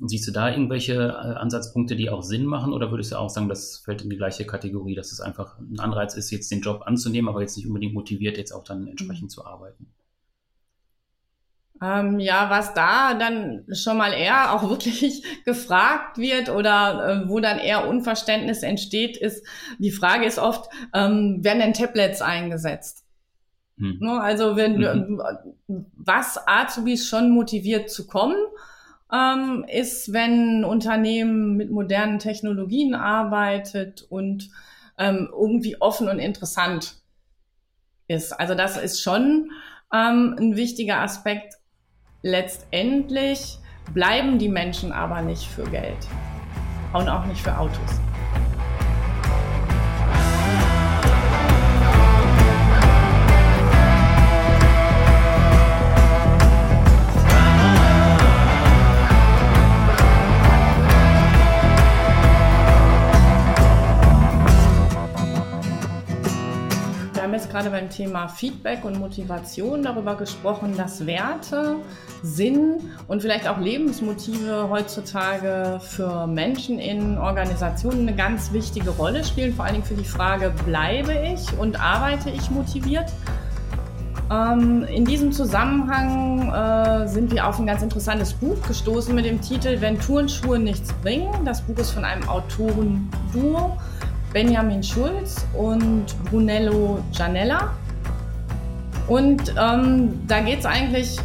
[0.00, 3.48] Siehst du da irgendwelche äh, Ansatzpunkte, die auch Sinn machen, oder würdest du auch sagen,
[3.48, 6.82] das fällt in die gleiche Kategorie, dass es einfach ein Anreiz ist, jetzt den Job
[6.84, 9.28] anzunehmen, aber jetzt nicht unbedingt motiviert, jetzt auch dann entsprechend mhm.
[9.28, 9.86] zu arbeiten?
[11.82, 17.40] Ähm, ja, was da dann schon mal eher auch wirklich gefragt wird oder äh, wo
[17.40, 19.46] dann eher Unverständnis entsteht, ist,
[19.78, 23.04] die Frage ist oft, ähm, werden denn Tablets eingesetzt?
[23.78, 23.98] Hm.
[24.00, 25.20] Ne, also wenn, mhm.
[25.96, 28.36] was Azubis schon motiviert zu kommen,
[29.12, 34.50] ähm, ist, wenn ein Unternehmen mit modernen Technologien arbeitet und
[34.98, 36.96] ähm, irgendwie offen und interessant
[38.08, 38.32] ist.
[38.32, 39.50] Also das ist schon
[39.92, 41.54] ähm, ein wichtiger Aspekt.
[42.22, 43.58] Letztendlich
[43.92, 45.98] bleiben die Menschen aber nicht für Geld
[46.92, 48.00] und auch nicht für Autos.
[67.42, 71.76] Gerade beim Thema Feedback und Motivation darüber gesprochen, dass Werte,
[72.22, 79.54] Sinn und vielleicht auch Lebensmotive heutzutage für Menschen in Organisationen eine ganz wichtige Rolle spielen,
[79.54, 83.12] vor allen Dingen für die Frage, bleibe ich und arbeite ich motiviert?
[84.30, 89.40] Ähm, in diesem Zusammenhang äh, sind wir auf ein ganz interessantes Buch gestoßen mit dem
[89.40, 91.44] Titel Wenn Turnschuhe nichts bringen.
[91.44, 93.76] Das Buch ist von einem Autorenduo
[94.34, 97.70] Benjamin Schulz und Brunello Gianella.
[99.06, 101.18] Und ähm, da geht es eigentlich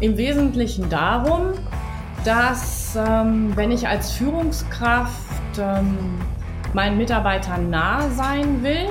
[0.00, 1.52] im Wesentlichen darum,
[2.24, 5.12] dass ähm, wenn ich als Führungskraft
[5.58, 6.18] ähm,
[6.72, 8.88] meinen Mitarbeitern nah sein will,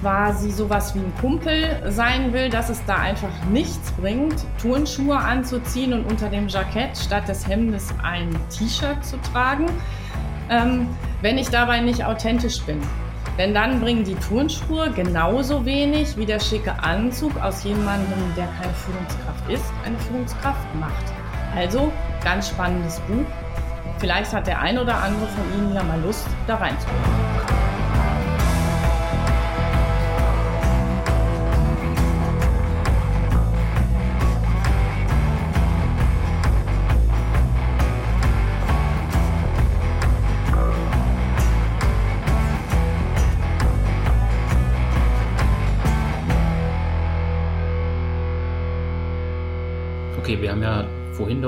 [0.00, 5.92] quasi sowas wie ein Kumpel sein will, dass es da einfach nichts bringt, Turnschuhe anzuziehen
[5.92, 9.66] und unter dem Jackett statt des Hemdes ein T-Shirt zu tragen,
[10.50, 10.88] ähm,
[11.22, 12.80] wenn ich dabei nicht authentisch bin.
[13.38, 18.74] Denn dann bringen die Turnschuhe genauso wenig wie der schicke Anzug aus jemandem, der keine
[18.74, 21.04] Führungskraft ist, eine Führungskraft macht.
[21.56, 21.92] Also
[22.22, 23.26] ganz spannendes Buch.
[23.98, 27.33] Vielleicht hat der ein oder andere von Ihnen ja mal Lust, da reinzugucken.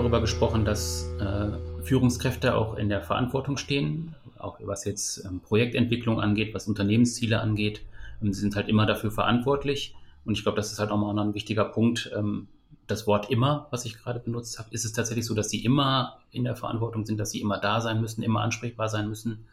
[0.07, 6.21] Darüber gesprochen, dass äh, Führungskräfte auch in der Verantwortung stehen, auch was jetzt ähm, Projektentwicklung
[6.21, 7.83] angeht, was Unternehmensziele angeht.
[8.21, 9.97] Und sie sind halt immer dafür verantwortlich.
[10.25, 12.13] Und ich glaube, das ist halt auch mal ein wichtiger Punkt.
[12.17, 12.47] Ähm,
[12.87, 16.19] das Wort immer, was ich gerade benutzt habe, ist es tatsächlich so, dass sie immer
[16.31, 19.45] in der Verantwortung sind, dass sie immer da sein müssen, immer ansprechbar sein müssen?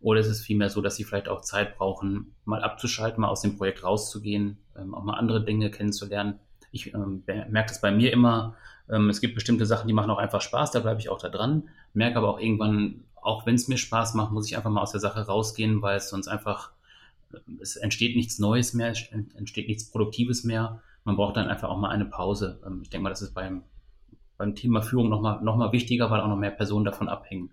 [0.00, 3.42] Oder ist es vielmehr so, dass sie vielleicht auch Zeit brauchen, mal abzuschalten, mal aus
[3.42, 6.38] dem Projekt rauszugehen, ähm, auch mal andere Dinge kennenzulernen?
[6.72, 8.56] Ich ähm, merke das bei mir immer.
[8.90, 11.28] Ähm, es gibt bestimmte Sachen, die machen auch einfach Spaß, da bleibe ich auch da
[11.28, 11.68] dran.
[11.94, 14.92] Merke aber auch irgendwann, auch wenn es mir Spaß macht, muss ich einfach mal aus
[14.92, 16.72] der Sache rausgehen, weil es sonst einfach,
[17.32, 19.02] äh, es entsteht nichts Neues mehr, es
[19.34, 20.82] entsteht nichts Produktives mehr.
[21.04, 22.60] Man braucht dann einfach auch mal eine Pause.
[22.66, 23.62] Ähm, ich denke mal, das ist beim,
[24.36, 27.50] beim Thema Führung nochmal noch mal wichtiger, weil auch noch mehr Personen davon abhängen.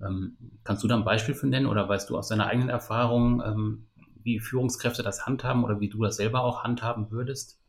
[0.00, 3.86] Ähm, kannst du da ein Beispiel für nennen oder weißt du aus deiner eigenen Erfahrung,
[4.22, 7.59] wie Führungskräfte das handhaben oder wie du das selber auch handhaben würdest?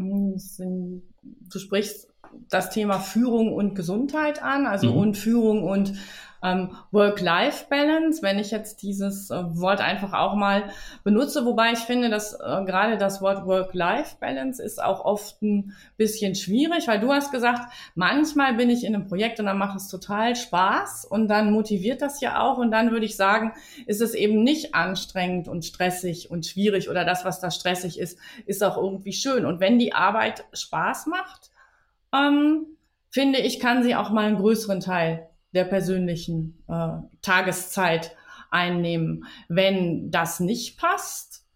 [0.00, 2.08] Du sprichst
[2.48, 4.96] das Thema Führung und Gesundheit an, also mhm.
[4.96, 5.94] und Führung und
[6.42, 10.70] ähm, Work-Life-Balance, wenn ich jetzt dieses äh, Wort einfach auch mal
[11.04, 16.34] benutze, wobei ich finde, dass äh, gerade das Wort Work-Life-Balance ist auch oft ein bisschen
[16.34, 19.88] schwierig, weil du hast gesagt, manchmal bin ich in einem Projekt und dann macht es
[19.88, 23.52] total Spaß und dann motiviert das ja auch und dann würde ich sagen,
[23.86, 28.18] ist es eben nicht anstrengend und stressig und schwierig oder das, was da stressig ist,
[28.46, 29.44] ist auch irgendwie schön.
[29.44, 31.50] Und wenn die Arbeit Spaß macht,
[32.14, 32.66] ähm,
[33.10, 38.16] finde ich, kann sie auch mal einen größeren Teil der persönlichen äh, Tageszeit
[38.50, 39.24] einnehmen.
[39.48, 41.46] Wenn das nicht passt,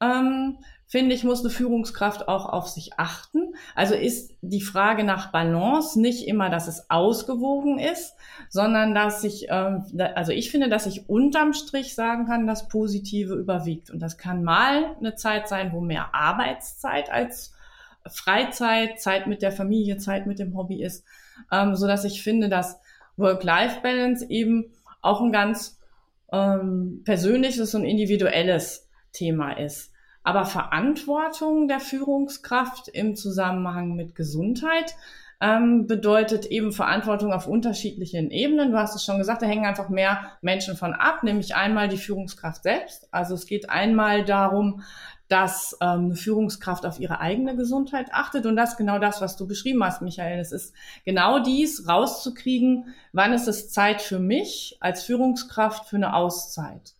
[0.00, 3.54] ähm, finde ich, muss eine Führungskraft auch auf sich achten.
[3.74, 8.14] Also ist die Frage nach Balance nicht immer, dass es ausgewogen ist,
[8.48, 13.34] sondern dass ich, ähm, also ich finde, dass ich unterm Strich sagen kann, dass Positive
[13.34, 13.90] überwiegt.
[13.90, 17.54] Und das kann mal eine Zeit sein, wo mehr Arbeitszeit als
[18.06, 21.04] Freizeit, Zeit mit der Familie, Zeit mit dem Hobby ist,
[21.50, 22.78] ähm, so dass ich finde, dass
[23.16, 25.78] Work-Life-Balance eben auch ein ganz
[26.32, 29.92] ähm, persönliches und individuelles Thema ist.
[30.22, 34.94] Aber Verantwortung der Führungskraft im Zusammenhang mit Gesundheit
[35.40, 38.70] ähm, bedeutet eben Verantwortung auf unterschiedlichen Ebenen.
[38.70, 41.98] Du hast es schon gesagt, da hängen einfach mehr Menschen von ab, nämlich einmal die
[41.98, 43.08] Führungskraft selbst.
[43.12, 44.82] Also es geht einmal darum,
[45.34, 48.46] dass ähm, eine Führungskraft auf ihre eigene Gesundheit achtet.
[48.46, 50.38] Und das ist genau das, was du beschrieben hast, Michael.
[50.38, 50.72] Es ist
[51.04, 56.94] genau dies, rauszukriegen, wann ist es Zeit für mich als Führungskraft für eine Auszeit.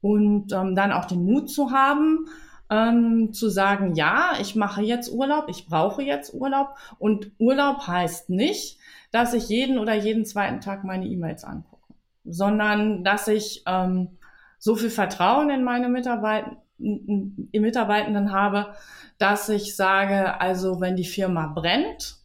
[0.00, 2.30] Und ähm, dann auch den Mut zu haben,
[2.70, 6.74] ähm, zu sagen, ja, ich mache jetzt Urlaub, ich brauche jetzt Urlaub.
[6.98, 8.78] Und Urlaub heißt nicht,
[9.10, 11.92] dass ich jeden oder jeden zweiten Tag meine E-Mails angucke,
[12.24, 14.16] sondern dass ich ähm,
[14.58, 18.74] so viel Vertrauen in meine Mitarbeiter Mitarbeitenden habe,
[19.18, 22.16] dass ich sage, also wenn die Firma brennt,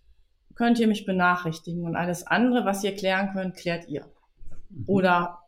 [0.56, 4.06] könnt ihr mich benachrichtigen und alles andere, was ihr klären könnt, klärt ihr.
[4.70, 4.84] Mhm.
[4.88, 5.40] Oder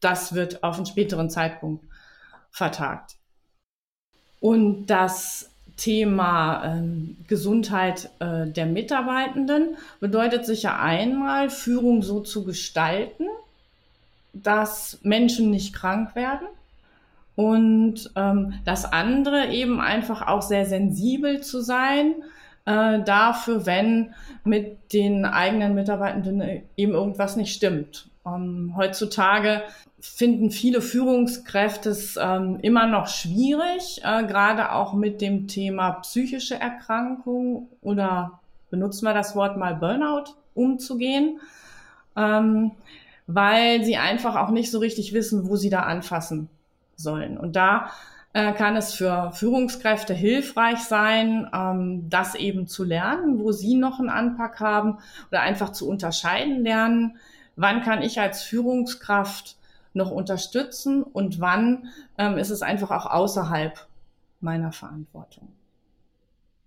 [0.00, 1.84] das wird auf einen späteren Zeitpunkt
[2.50, 3.16] vertagt.
[4.40, 13.26] Und das Thema ähm, Gesundheit äh, der Mitarbeitenden bedeutet sicher einmal, Führung so zu gestalten,
[14.32, 16.46] dass Menschen nicht krank werden
[17.36, 22.14] und ähm, das andere eben einfach auch sehr sensibel zu sein
[22.64, 28.08] äh, dafür, wenn mit den eigenen Mitarbeitenden eben irgendwas nicht stimmt.
[28.26, 29.62] Ähm, heutzutage
[30.00, 36.58] finden viele Führungskräfte es ähm, immer noch schwierig, äh, gerade auch mit dem Thema psychische
[36.58, 41.40] Erkrankung oder benutzen wir das Wort mal Burnout umzugehen,
[42.16, 42.72] ähm,
[43.26, 46.48] weil sie einfach auch nicht so richtig wissen, wo sie da anfassen
[46.96, 47.38] sollen.
[47.38, 47.90] Und da
[48.32, 53.98] äh, kann es für Führungskräfte hilfreich sein, ähm, das eben zu lernen, wo sie noch
[53.98, 54.98] einen Anpack haben
[55.30, 57.16] oder einfach zu unterscheiden lernen,
[57.56, 59.56] wann kann ich als Führungskraft
[59.94, 61.88] noch unterstützen und wann
[62.18, 63.86] ähm, ist es einfach auch außerhalb
[64.40, 65.48] meiner Verantwortung.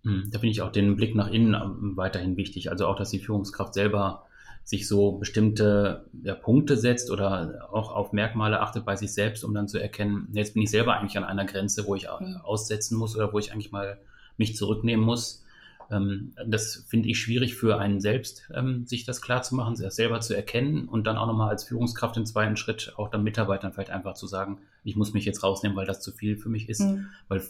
[0.03, 2.71] Hm, da finde ich auch den Blick nach innen ähm, weiterhin wichtig.
[2.71, 4.25] Also auch, dass die Führungskraft selber
[4.69, 9.51] sich so bestimmte ja, Punkte setzt oder auch auf Merkmale achtet bei sich selbst, um
[9.51, 12.37] dann zu erkennen, jetzt bin ich selber eigentlich an einer Grenze, wo ich mhm.
[12.43, 13.97] aussetzen muss oder wo ich eigentlich mal
[14.37, 15.43] mich zurücknehmen muss.
[15.89, 19.89] Ähm, das finde ich schwierig für einen selbst, ähm, sich das klar zu machen, sich
[19.89, 23.73] selber zu erkennen und dann auch nochmal als Führungskraft im zweiten Schritt auch dann Mitarbeitern
[23.73, 26.69] vielleicht einfach zu sagen, ich muss mich jetzt rausnehmen, weil das zu viel für mich
[26.69, 26.81] ist.
[26.81, 27.07] Mhm.
[27.27, 27.41] Weil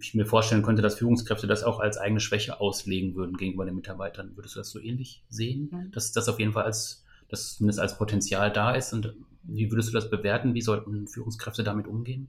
[0.00, 3.74] ich mir vorstellen könnte, dass Führungskräfte das auch als eigene Schwäche auslegen würden gegenüber den
[3.74, 4.32] Mitarbeitern.
[4.36, 5.90] Würdest du das so ähnlich sehen?
[5.92, 9.90] Dass das auf jeden Fall als, dass zumindest als Potenzial da ist und wie würdest
[9.90, 10.54] du das bewerten?
[10.54, 12.28] Wie sollten Führungskräfte damit umgehen?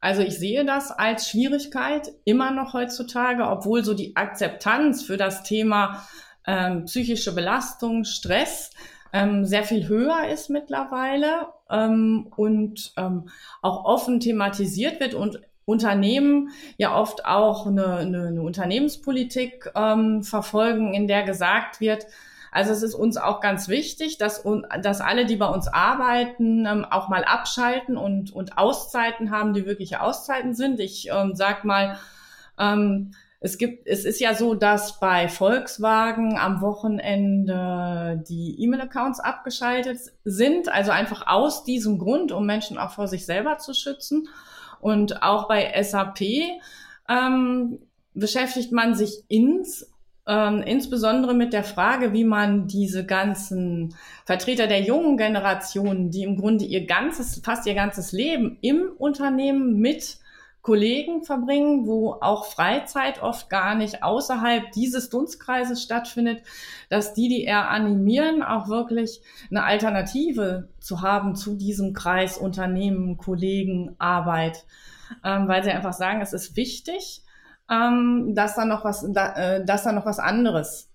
[0.00, 5.42] Also ich sehe das als Schwierigkeit immer noch heutzutage, obwohl so die Akzeptanz für das
[5.42, 6.06] Thema
[6.46, 8.70] ähm, psychische Belastung, Stress
[9.12, 13.28] ähm, sehr viel höher ist mittlerweile ähm, und ähm,
[13.62, 20.94] auch offen thematisiert wird und Unternehmen ja oft auch eine, eine, eine Unternehmenspolitik ähm, verfolgen,
[20.94, 22.06] in der gesagt wird,
[22.56, 24.42] also es ist uns auch ganz wichtig, dass,
[24.80, 29.66] dass alle, die bei uns arbeiten, ähm, auch mal abschalten und, und Auszeiten haben, die
[29.66, 30.80] wirkliche Auszeiten sind.
[30.80, 31.98] Ich ähm, sag mal,
[32.58, 33.10] ähm,
[33.40, 40.72] es gibt, es ist ja so, dass bei Volkswagen am Wochenende die E-Mail-Accounts abgeschaltet sind,
[40.72, 44.28] also einfach aus diesem Grund, um Menschen auch vor sich selber zu schützen.
[44.80, 46.20] Und auch bei SAP
[47.08, 47.78] ähm,
[48.14, 49.90] beschäftigt man sich ins,
[50.26, 56.36] ähm, insbesondere mit der Frage, wie man diese ganzen Vertreter der jungen Generation, die im
[56.36, 60.18] Grunde ihr ganzes, fast ihr ganzes Leben im Unternehmen mit
[60.66, 66.42] Kollegen verbringen, wo auch Freizeit oft gar nicht außerhalb dieses Dunstkreises stattfindet,
[66.88, 73.16] dass die, die eher animieren, auch wirklich eine Alternative zu haben zu diesem Kreis Unternehmen,
[73.16, 74.64] Kollegen, Arbeit,
[75.22, 77.22] ähm, weil sie einfach sagen, es ist wichtig,
[77.70, 80.90] ähm, dass da noch was, da, äh, dass da noch was anderes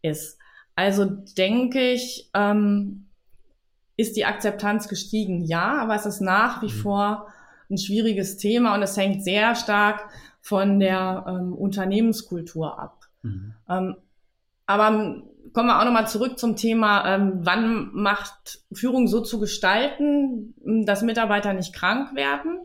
[0.00, 0.38] ist.
[0.76, 3.10] Also denke ich, ähm,
[3.98, 5.44] ist die Akzeptanz gestiegen?
[5.44, 6.80] Ja, aber es ist nach wie mhm.
[6.80, 7.26] vor
[7.70, 10.08] ein schwieriges Thema und es hängt sehr stark
[10.40, 13.06] von der ähm, Unternehmenskultur ab.
[13.22, 13.54] Mhm.
[13.68, 13.96] Ähm,
[14.66, 20.54] aber kommen wir auch nochmal zurück zum Thema, ähm, wann macht Führung so zu gestalten,
[20.84, 22.60] dass Mitarbeiter nicht krank werden.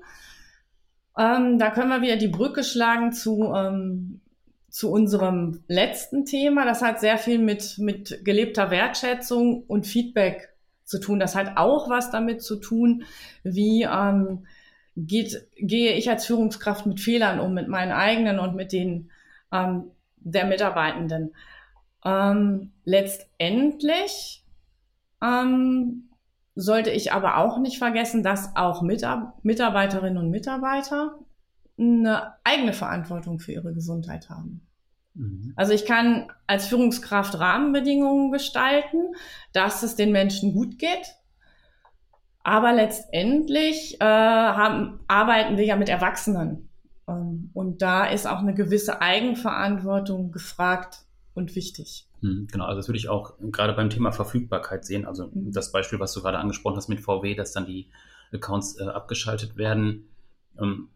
[1.18, 4.22] Ähm, da können wir wieder die Brücke schlagen zu, ähm,
[4.70, 6.66] zu unserem letzten Thema.
[6.66, 10.50] Das hat sehr viel mit, mit gelebter Wertschätzung und Feedback
[10.84, 11.20] zu tun.
[11.20, 13.04] Das hat auch was damit zu tun,
[13.44, 14.46] wie ähm,
[14.96, 19.10] geht, gehe ich als Führungskraft mit Fehlern um, mit meinen eigenen und mit denen
[19.52, 21.36] ähm, der Mitarbeitenden.
[22.06, 24.44] Ähm, letztendlich
[25.22, 26.10] ähm,
[26.56, 31.18] sollte ich aber auch nicht vergessen, dass auch Mitarbeiterinnen und Mitarbeiter
[31.78, 34.68] eine eigene Verantwortung für ihre Gesundheit haben.
[35.16, 35.54] Mhm.
[35.56, 39.16] Also ich kann als Führungskraft Rahmenbedingungen gestalten,
[39.54, 41.16] dass es den Menschen gut geht,
[42.44, 46.70] aber letztendlich äh, haben, arbeiten wir ja mit Erwachsenen.
[47.08, 51.00] Ähm, und da ist auch eine gewisse Eigenverantwortung gefragt
[51.34, 52.08] und wichtig.
[52.22, 55.06] Hm, genau, also das würde ich auch gerade beim Thema Verfügbarkeit sehen.
[55.06, 55.52] Also mhm.
[55.52, 57.90] das Beispiel, was du gerade angesprochen hast mit VW, dass dann die
[58.34, 60.10] Accounts äh, abgeschaltet werden,
[60.60, 60.90] ähm,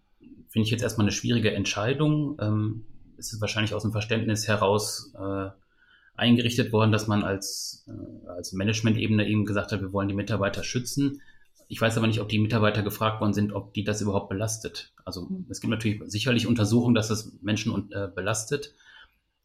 [0.49, 2.37] finde ich jetzt erstmal eine schwierige Entscheidung.
[2.39, 2.85] Ähm,
[3.17, 5.49] es ist wahrscheinlich aus dem Verständnis heraus äh,
[6.15, 10.63] eingerichtet worden, dass man als, äh, als Management-Ebene eben gesagt hat, wir wollen die Mitarbeiter
[10.63, 11.21] schützen.
[11.67, 14.93] Ich weiß aber nicht, ob die Mitarbeiter gefragt worden sind, ob die das überhaupt belastet.
[15.03, 15.45] Also mhm.
[15.49, 18.73] es gibt natürlich sicherlich Untersuchungen, dass das Menschen äh, belastet.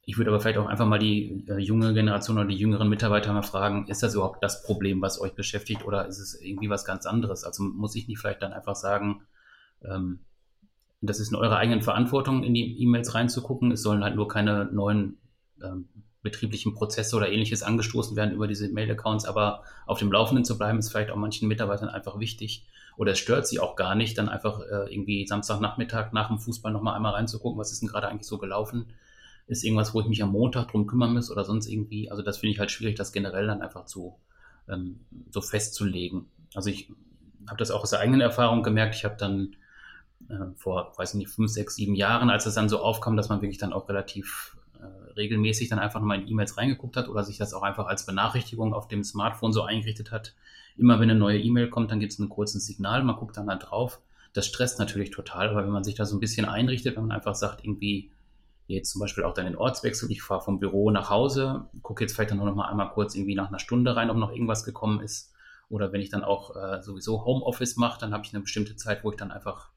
[0.04, 3.32] Ich würde aber vielleicht auch einfach mal die äh, junge Generation oder die jüngeren Mitarbeiter
[3.32, 6.84] mal fragen, ist das überhaupt das Problem, was euch beschäftigt oder ist es irgendwie was
[6.84, 7.44] ganz anderes?
[7.44, 9.22] Also muss ich nicht vielleicht dann einfach sagen,
[9.84, 10.20] ähm,
[11.00, 13.72] das ist in eurer eigenen Verantwortung, in die E-Mails reinzugucken.
[13.72, 15.18] Es sollen halt nur keine neuen
[15.62, 15.88] ähm,
[16.22, 20.78] betrieblichen Prozesse oder ähnliches angestoßen werden über diese Mail-Accounts, aber auf dem Laufenden zu bleiben,
[20.78, 22.66] ist vielleicht auch manchen Mitarbeitern einfach wichtig.
[22.96, 26.72] Oder es stört sie auch gar nicht, dann einfach äh, irgendwie Samstagnachmittag nach dem Fußball
[26.72, 28.86] nochmal einmal reinzugucken, was ist denn gerade eigentlich so gelaufen?
[29.46, 32.10] Ist irgendwas, wo ich mich am Montag drum kümmern muss oder sonst irgendwie?
[32.10, 34.16] Also das finde ich halt schwierig, das generell dann einfach zu,
[34.68, 35.00] ähm,
[35.30, 36.26] so festzulegen.
[36.54, 36.88] Also ich
[37.48, 38.94] habe das auch aus der eigenen Erfahrung gemerkt.
[38.94, 39.56] Ich habe dann
[40.28, 43.42] äh, vor, weiß nicht, fünf, sechs, sieben Jahren, als es dann so aufkam, dass man
[43.42, 44.56] wirklich dann auch relativ
[45.16, 48.74] regelmäßig dann einfach nochmal in E-Mails reingeguckt hat oder sich das auch einfach als Benachrichtigung
[48.74, 50.34] auf dem Smartphone so eingerichtet hat.
[50.76, 53.46] Immer wenn eine neue E-Mail kommt, dann gibt es ein kurzes Signal, man guckt dann
[53.46, 54.00] da drauf.
[54.32, 57.16] Das stresst natürlich total, aber wenn man sich da so ein bisschen einrichtet, wenn man
[57.16, 58.10] einfach sagt, irgendwie,
[58.66, 62.14] jetzt zum Beispiel auch dann den Ortswechsel, ich fahre vom Büro nach Hause, gucke jetzt
[62.14, 65.00] vielleicht dann noch mal einmal kurz irgendwie nach einer Stunde rein, ob noch irgendwas gekommen
[65.00, 65.32] ist.
[65.68, 69.04] Oder wenn ich dann auch äh, sowieso Homeoffice mache, dann habe ich eine bestimmte Zeit,
[69.04, 69.70] wo ich dann einfach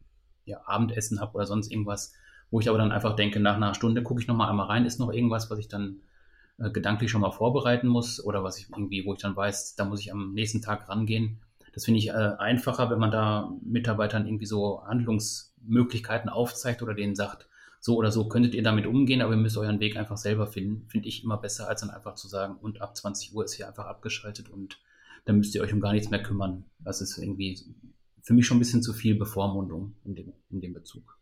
[0.46, 2.14] ja, Abendessen habe oder sonst irgendwas
[2.56, 4.98] wo ich aber dann einfach denke, nach einer Stunde gucke ich nochmal einmal rein, ist
[4.98, 5.98] noch irgendwas, was ich dann
[6.58, 9.84] äh, gedanklich schon mal vorbereiten muss oder was ich irgendwie, wo ich dann weiß, da
[9.84, 11.42] muss ich am nächsten Tag rangehen.
[11.74, 17.14] Das finde ich äh, einfacher, wenn man da Mitarbeitern irgendwie so Handlungsmöglichkeiten aufzeigt oder denen
[17.14, 17.50] sagt,
[17.82, 20.88] so oder so könntet ihr damit umgehen, aber ihr müsst euren Weg einfach selber finden.
[20.88, 23.68] Finde ich immer besser, als dann einfach zu sagen, und ab 20 Uhr ist hier
[23.68, 24.80] einfach abgeschaltet und
[25.26, 26.64] dann müsst ihr euch um gar nichts mehr kümmern.
[26.80, 27.60] Das ist irgendwie
[28.22, 31.20] für mich schon ein bisschen zu viel Bevormundung in dem, in dem Bezug.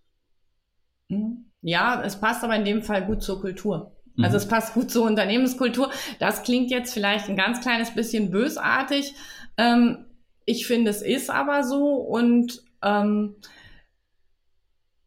[1.10, 1.52] Mhm.
[1.62, 3.96] Ja, es passt aber in dem Fall gut zur Kultur.
[4.18, 4.44] Also mhm.
[4.44, 5.90] es passt gut zur Unternehmenskultur.
[6.20, 9.16] Das klingt jetzt vielleicht ein ganz kleines bisschen bösartig.
[9.58, 10.06] Ähm,
[10.46, 13.36] ich finde, es ist aber so und ähm,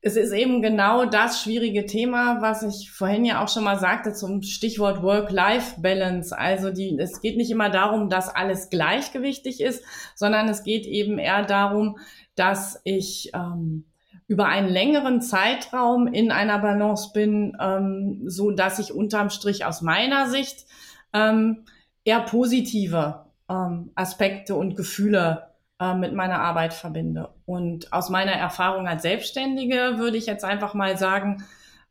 [0.01, 4.13] es ist eben genau das schwierige Thema, was ich vorhin ja auch schon mal sagte
[4.13, 6.37] zum Stichwort Work-Life-Balance.
[6.37, 9.85] Also die, es geht nicht immer darum, dass alles gleichgewichtig ist,
[10.15, 11.99] sondern es geht eben eher darum,
[12.37, 13.85] dass ich ähm,
[14.29, 19.83] über einen längeren Zeitraum in einer Balance bin, ähm, so dass ich unterm Strich aus
[19.83, 20.67] meiner Sicht
[21.13, 21.65] ähm,
[22.05, 25.51] eher positive ähm, Aspekte und Gefühle
[25.81, 27.31] äh, mit meiner Arbeit verbinde.
[27.45, 31.45] Und aus meiner Erfahrung als Selbstständige würde ich jetzt einfach mal sagen,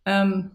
[0.06, 0.52] ähm,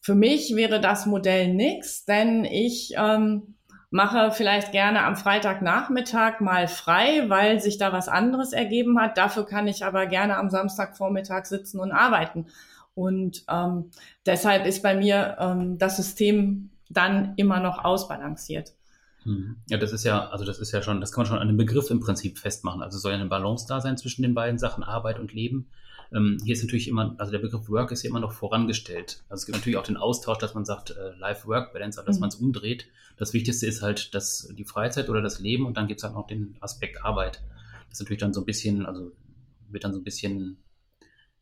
[0.00, 3.54] für mich wäre das Modell nix, denn ich ähm,
[3.92, 9.18] mache vielleicht gerne am Freitagnachmittag mal frei, weil sich da was anderes ergeben hat.
[9.18, 12.46] Dafür kann ich aber gerne am Samstagvormittag sitzen und arbeiten.
[12.94, 13.90] Und ähm,
[14.24, 18.72] deshalb ist bei mir ähm, das System dann immer noch ausbalanciert.
[19.24, 19.56] Hm.
[19.68, 21.58] Ja, das ist ja, also das ist ja schon, das kann man schon an dem
[21.58, 22.82] Begriff im Prinzip festmachen.
[22.82, 25.68] Also soll ja eine Balance da sein zwischen den beiden Sachen, Arbeit und Leben.
[26.14, 29.22] Ähm, hier ist natürlich immer, also der Begriff Work ist ja immer noch vorangestellt.
[29.28, 32.20] Also es gibt natürlich auch den Austausch, dass man sagt, äh, Life-Work-Balance, dass mhm.
[32.20, 32.86] man es umdreht.
[33.16, 36.14] Das Wichtigste ist halt das, die Freizeit oder das Leben und dann gibt es halt
[36.14, 37.42] noch den Aspekt Arbeit.
[37.88, 39.12] Das ist natürlich dann so ein bisschen, also
[39.70, 40.58] wird dann so ein bisschen,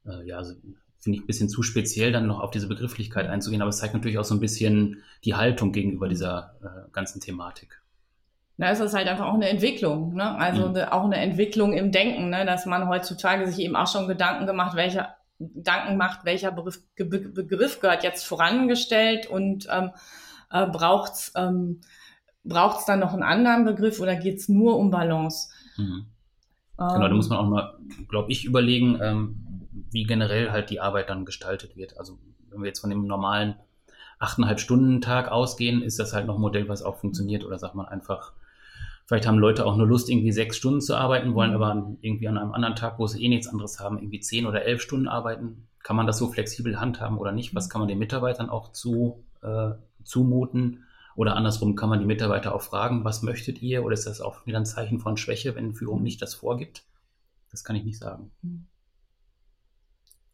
[0.07, 0.55] äh, ja, also
[1.01, 3.95] finde ich ein bisschen zu speziell, dann noch auf diese Begrifflichkeit einzugehen, aber es zeigt
[3.95, 7.80] natürlich auch so ein bisschen die Haltung gegenüber dieser äh, ganzen Thematik.
[8.61, 10.39] Na, es ist halt einfach auch eine Entwicklung, ne?
[10.39, 10.77] also mhm.
[10.91, 12.45] auch eine Entwicklung im Denken, ne?
[12.45, 17.81] dass man heutzutage sich eben auch schon Gedanken gemacht, welcher Gedanken macht, welcher Begriff, Begriff
[17.81, 19.93] gehört jetzt vorangestellt und ähm,
[20.51, 21.81] äh, braucht es ähm,
[22.45, 25.49] braucht's dann noch einen anderen Begriff oder geht es nur um Balance?
[25.79, 26.05] Mhm.
[26.77, 27.79] Genau, da muss man auch mal,
[28.11, 31.97] glaube ich, überlegen, ähm, wie generell halt die Arbeit dann gestaltet wird.
[31.97, 32.19] Also
[32.51, 33.55] wenn wir jetzt von dem normalen
[34.19, 37.75] achteinhalb Stunden Tag ausgehen, ist das halt noch ein Modell, was auch funktioniert oder sagt
[37.75, 38.35] man einfach,
[39.11, 41.57] vielleicht haben Leute auch nur Lust, irgendwie sechs Stunden zu arbeiten, wollen mhm.
[41.61, 44.65] aber irgendwie an einem anderen Tag, wo sie eh nichts anderes haben, irgendwie zehn oder
[44.65, 45.67] elf Stunden arbeiten.
[45.83, 47.53] Kann man das so flexibel handhaben oder nicht?
[47.53, 49.73] Was kann man den Mitarbeitern auch zu, äh,
[50.05, 50.85] zumuten?
[51.17, 53.85] Oder andersrum kann man die Mitarbeiter auch fragen, was möchtet ihr?
[53.85, 56.85] Oder ist das auch wieder ein Zeichen von Schwäche, wenn Führung nicht das vorgibt?
[57.51, 58.31] Das kann ich nicht sagen.
[58.43, 58.67] Mhm.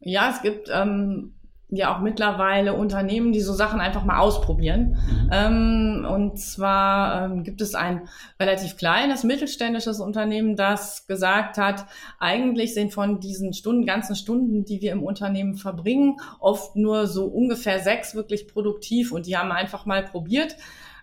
[0.01, 1.33] Ja, es gibt ähm,
[1.69, 4.97] ja auch mittlerweile Unternehmen, die so Sachen einfach mal ausprobieren.
[5.09, 5.29] Mhm.
[5.31, 8.07] Ähm, und zwar ähm, gibt es ein
[8.39, 11.85] relativ kleines mittelständisches Unternehmen, das gesagt hat,
[12.19, 17.25] eigentlich sind von diesen Stunden, ganzen Stunden, die wir im Unternehmen verbringen, oft nur so
[17.25, 19.11] ungefähr sechs wirklich produktiv.
[19.11, 20.55] Und die haben einfach mal probiert,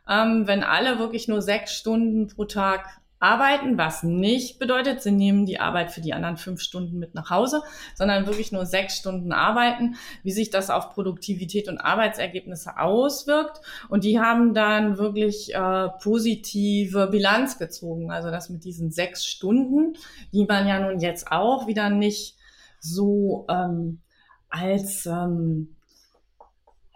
[0.08, 2.86] ähm, wenn alle wirklich nur sechs Stunden pro Tag
[3.24, 7.30] arbeiten, was nicht bedeutet, sie nehmen die Arbeit für die anderen fünf Stunden mit nach
[7.30, 7.62] Hause,
[7.94, 13.62] sondern wirklich nur sechs Stunden arbeiten, wie sich das auf Produktivität und Arbeitsergebnisse auswirkt.
[13.88, 18.10] Und die haben dann wirklich äh, positive Bilanz gezogen.
[18.10, 19.96] Also das mit diesen sechs Stunden,
[20.32, 22.36] die man ja nun jetzt auch wieder nicht
[22.78, 24.02] so ähm,
[24.50, 25.74] als ähm,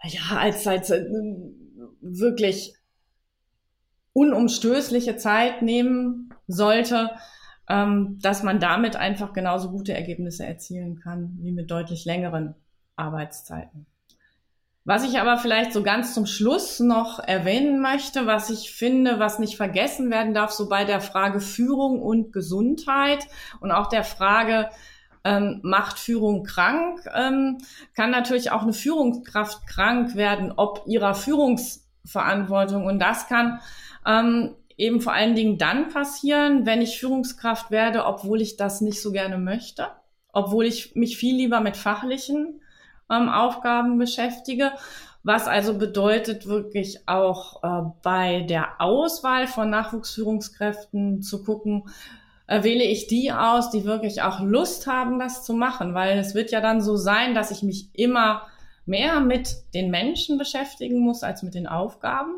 [0.03, 1.03] ja als als äh,
[2.01, 2.75] wirklich
[4.13, 7.11] unumstößliche Zeit nehmen sollte,
[7.69, 12.55] ähm, dass man damit einfach genauso gute Ergebnisse erzielen kann wie mit deutlich längeren
[12.95, 13.85] Arbeitszeiten.
[14.85, 19.37] Was ich aber vielleicht so ganz zum Schluss noch erwähnen möchte, was ich finde, was
[19.37, 23.27] nicht vergessen werden darf, so bei der Frage Führung und Gesundheit
[23.59, 24.69] und auch der Frage,
[25.23, 27.57] ähm, macht Führung krank, ähm,
[27.93, 32.85] kann natürlich auch eine Führungskraft krank werden, ob ihrer Führungsverantwortung.
[32.85, 33.59] Und das kann
[34.05, 39.01] ähm, eben vor allen Dingen dann passieren, wenn ich Führungskraft werde, obwohl ich das nicht
[39.01, 39.87] so gerne möchte,
[40.31, 42.61] obwohl ich mich viel lieber mit fachlichen
[43.11, 44.71] ähm, Aufgaben beschäftige.
[45.21, 51.89] Was also bedeutet wirklich auch äh, bei der Auswahl von Nachwuchsführungskräften zu gucken,
[52.47, 56.35] äh, wähle ich die aus, die wirklich auch Lust haben, das zu machen, weil es
[56.35, 58.43] wird ja dann so sein, dass ich mich immer
[58.85, 62.35] mehr mit den Menschen beschäftigen muss als mit den Aufgaben.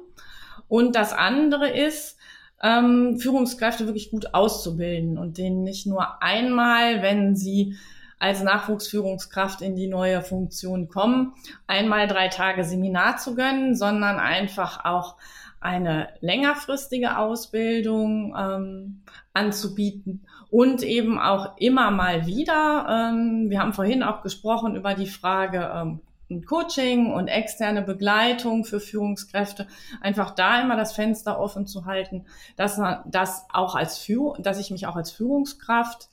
[0.71, 2.17] Und das andere ist,
[2.63, 7.75] ähm, Führungskräfte wirklich gut auszubilden und denen nicht nur einmal, wenn sie
[8.19, 11.33] als Nachwuchsführungskraft in die neue Funktion kommen,
[11.67, 15.17] einmal drei Tage Seminar zu gönnen, sondern einfach auch
[15.59, 19.01] eine längerfristige Ausbildung ähm,
[19.33, 23.11] anzubieten und eben auch immer mal wieder.
[23.11, 25.99] Ähm, wir haben vorhin auch gesprochen über die Frage, ähm,
[26.45, 29.67] Coaching und externe Begleitung für Führungskräfte,
[29.99, 32.25] einfach da immer das Fenster offen zu halten,
[32.55, 36.09] dass man das auch als Führung, dass ich mich auch als Führungskraft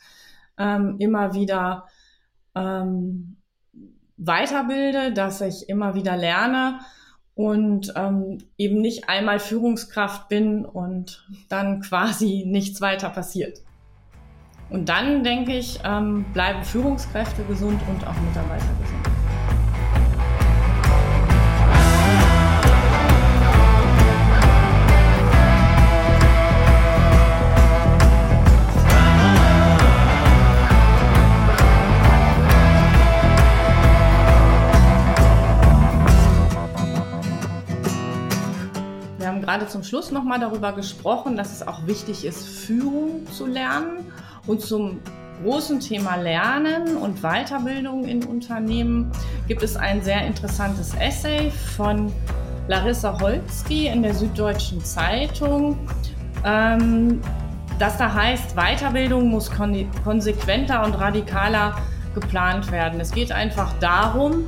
[0.59, 1.87] ähm, immer wieder
[2.57, 3.37] ähm,
[4.17, 6.81] weiterbilde, dass ich immer wieder lerne
[7.35, 13.61] und ähm, eben nicht einmal Führungskraft bin und dann quasi nichts weiter passiert.
[14.71, 19.08] Und dann, denke ich, ähm, bleiben Führungskräfte gesund und auch Mitarbeiter gesund.
[39.69, 44.13] Zum Schluss nochmal darüber gesprochen, dass es auch wichtig ist, Führung zu lernen.
[44.47, 45.01] Und zum
[45.43, 49.13] großen Thema Lernen und Weiterbildung in Unternehmen
[49.47, 52.13] gibt es ein sehr interessantes Essay von
[52.67, 55.79] Larissa Holzki in der Süddeutschen Zeitung,
[56.45, 57.21] ähm,
[57.79, 61.77] das da heißt, Weiterbildung muss kon konsequenter und radikaler
[62.15, 63.01] geplant werden.
[63.01, 64.47] Es geht einfach darum,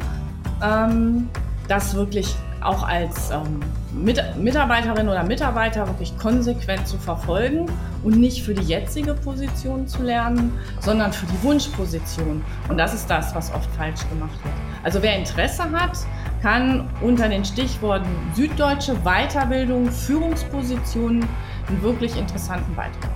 [0.63, 1.29] ähm,
[1.69, 3.61] das wirklich auch als ähm,
[3.93, 7.67] Mitarbeiterinnen oder Mitarbeiter wirklich konsequent zu verfolgen
[8.03, 12.43] und nicht für die jetzige Position zu lernen, sondern für die Wunschposition.
[12.69, 14.55] Und das ist das, was oft falsch gemacht wird.
[14.83, 15.99] Also wer Interesse hat,
[16.43, 21.27] kann unter den Stichworten Süddeutsche Weiterbildung, Führungspositionen
[21.69, 23.11] einen wirklich interessanten Beitrag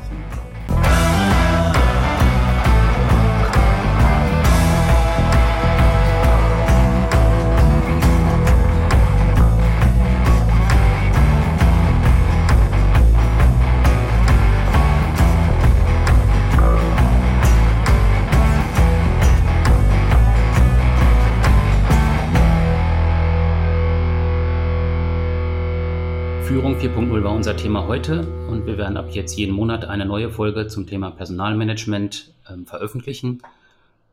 [26.55, 30.31] Führung 4.0 war unser Thema heute und wir werden ab jetzt jeden Monat eine neue
[30.31, 33.43] Folge zum Thema Personalmanagement ähm, veröffentlichen.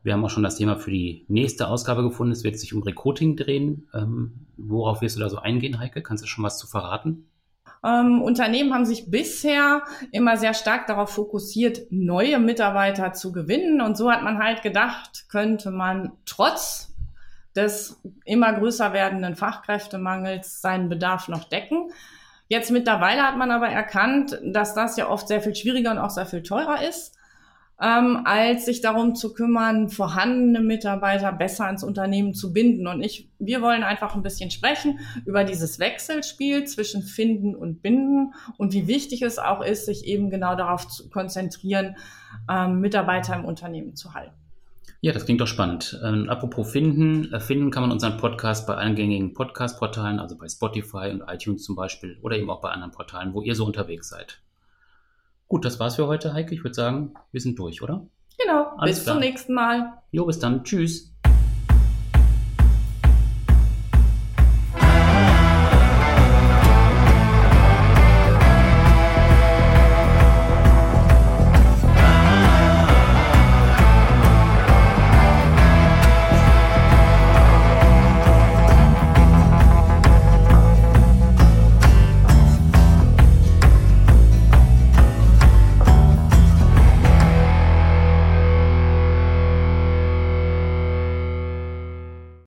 [0.02, 2.32] Wir haben auch schon das Thema für die nächste Ausgabe gefunden.
[2.32, 3.86] Es wird sich um Recruiting drehen.
[3.94, 6.02] Ähm, worauf wirst du da so eingehen, Heike?
[6.02, 7.28] Kannst du schon was zu verraten?
[7.84, 13.80] Ähm, Unternehmen haben sich bisher immer sehr stark darauf fokussiert, neue Mitarbeiter zu gewinnen.
[13.80, 16.92] Und so hat man halt gedacht, könnte man trotz
[17.54, 21.92] des immer größer werdenden Fachkräftemangels seinen Bedarf noch decken.
[22.52, 26.10] Jetzt mittlerweile hat man aber erkannt, dass das ja oft sehr viel schwieriger und auch
[26.10, 27.16] sehr viel teurer ist,
[27.80, 32.86] ähm, als sich darum zu kümmern, vorhandene Mitarbeiter besser ins Unternehmen zu binden.
[32.88, 38.34] Und ich, wir wollen einfach ein bisschen sprechen über dieses Wechselspiel zwischen Finden und Binden
[38.58, 41.96] und wie wichtig es auch ist, sich eben genau darauf zu konzentrieren,
[42.50, 44.41] ähm, Mitarbeiter im Unternehmen zu halten.
[45.04, 46.00] Ja, das klingt doch spannend.
[46.04, 50.48] Ähm, apropos finden, äh, finden kann man unseren Podcast bei allen gängigen Podcast-Portalen, also bei
[50.48, 54.08] Spotify und iTunes zum Beispiel oder eben auch bei anderen Portalen, wo ihr so unterwegs
[54.08, 54.40] seid.
[55.48, 56.54] Gut, das war's für heute, Heike.
[56.54, 58.06] Ich würde sagen, wir sind durch, oder?
[58.38, 58.76] Genau.
[58.76, 59.16] Alles bis klar.
[59.16, 59.92] zum nächsten Mal.
[60.12, 60.62] Jo, bis dann.
[60.62, 61.11] Tschüss.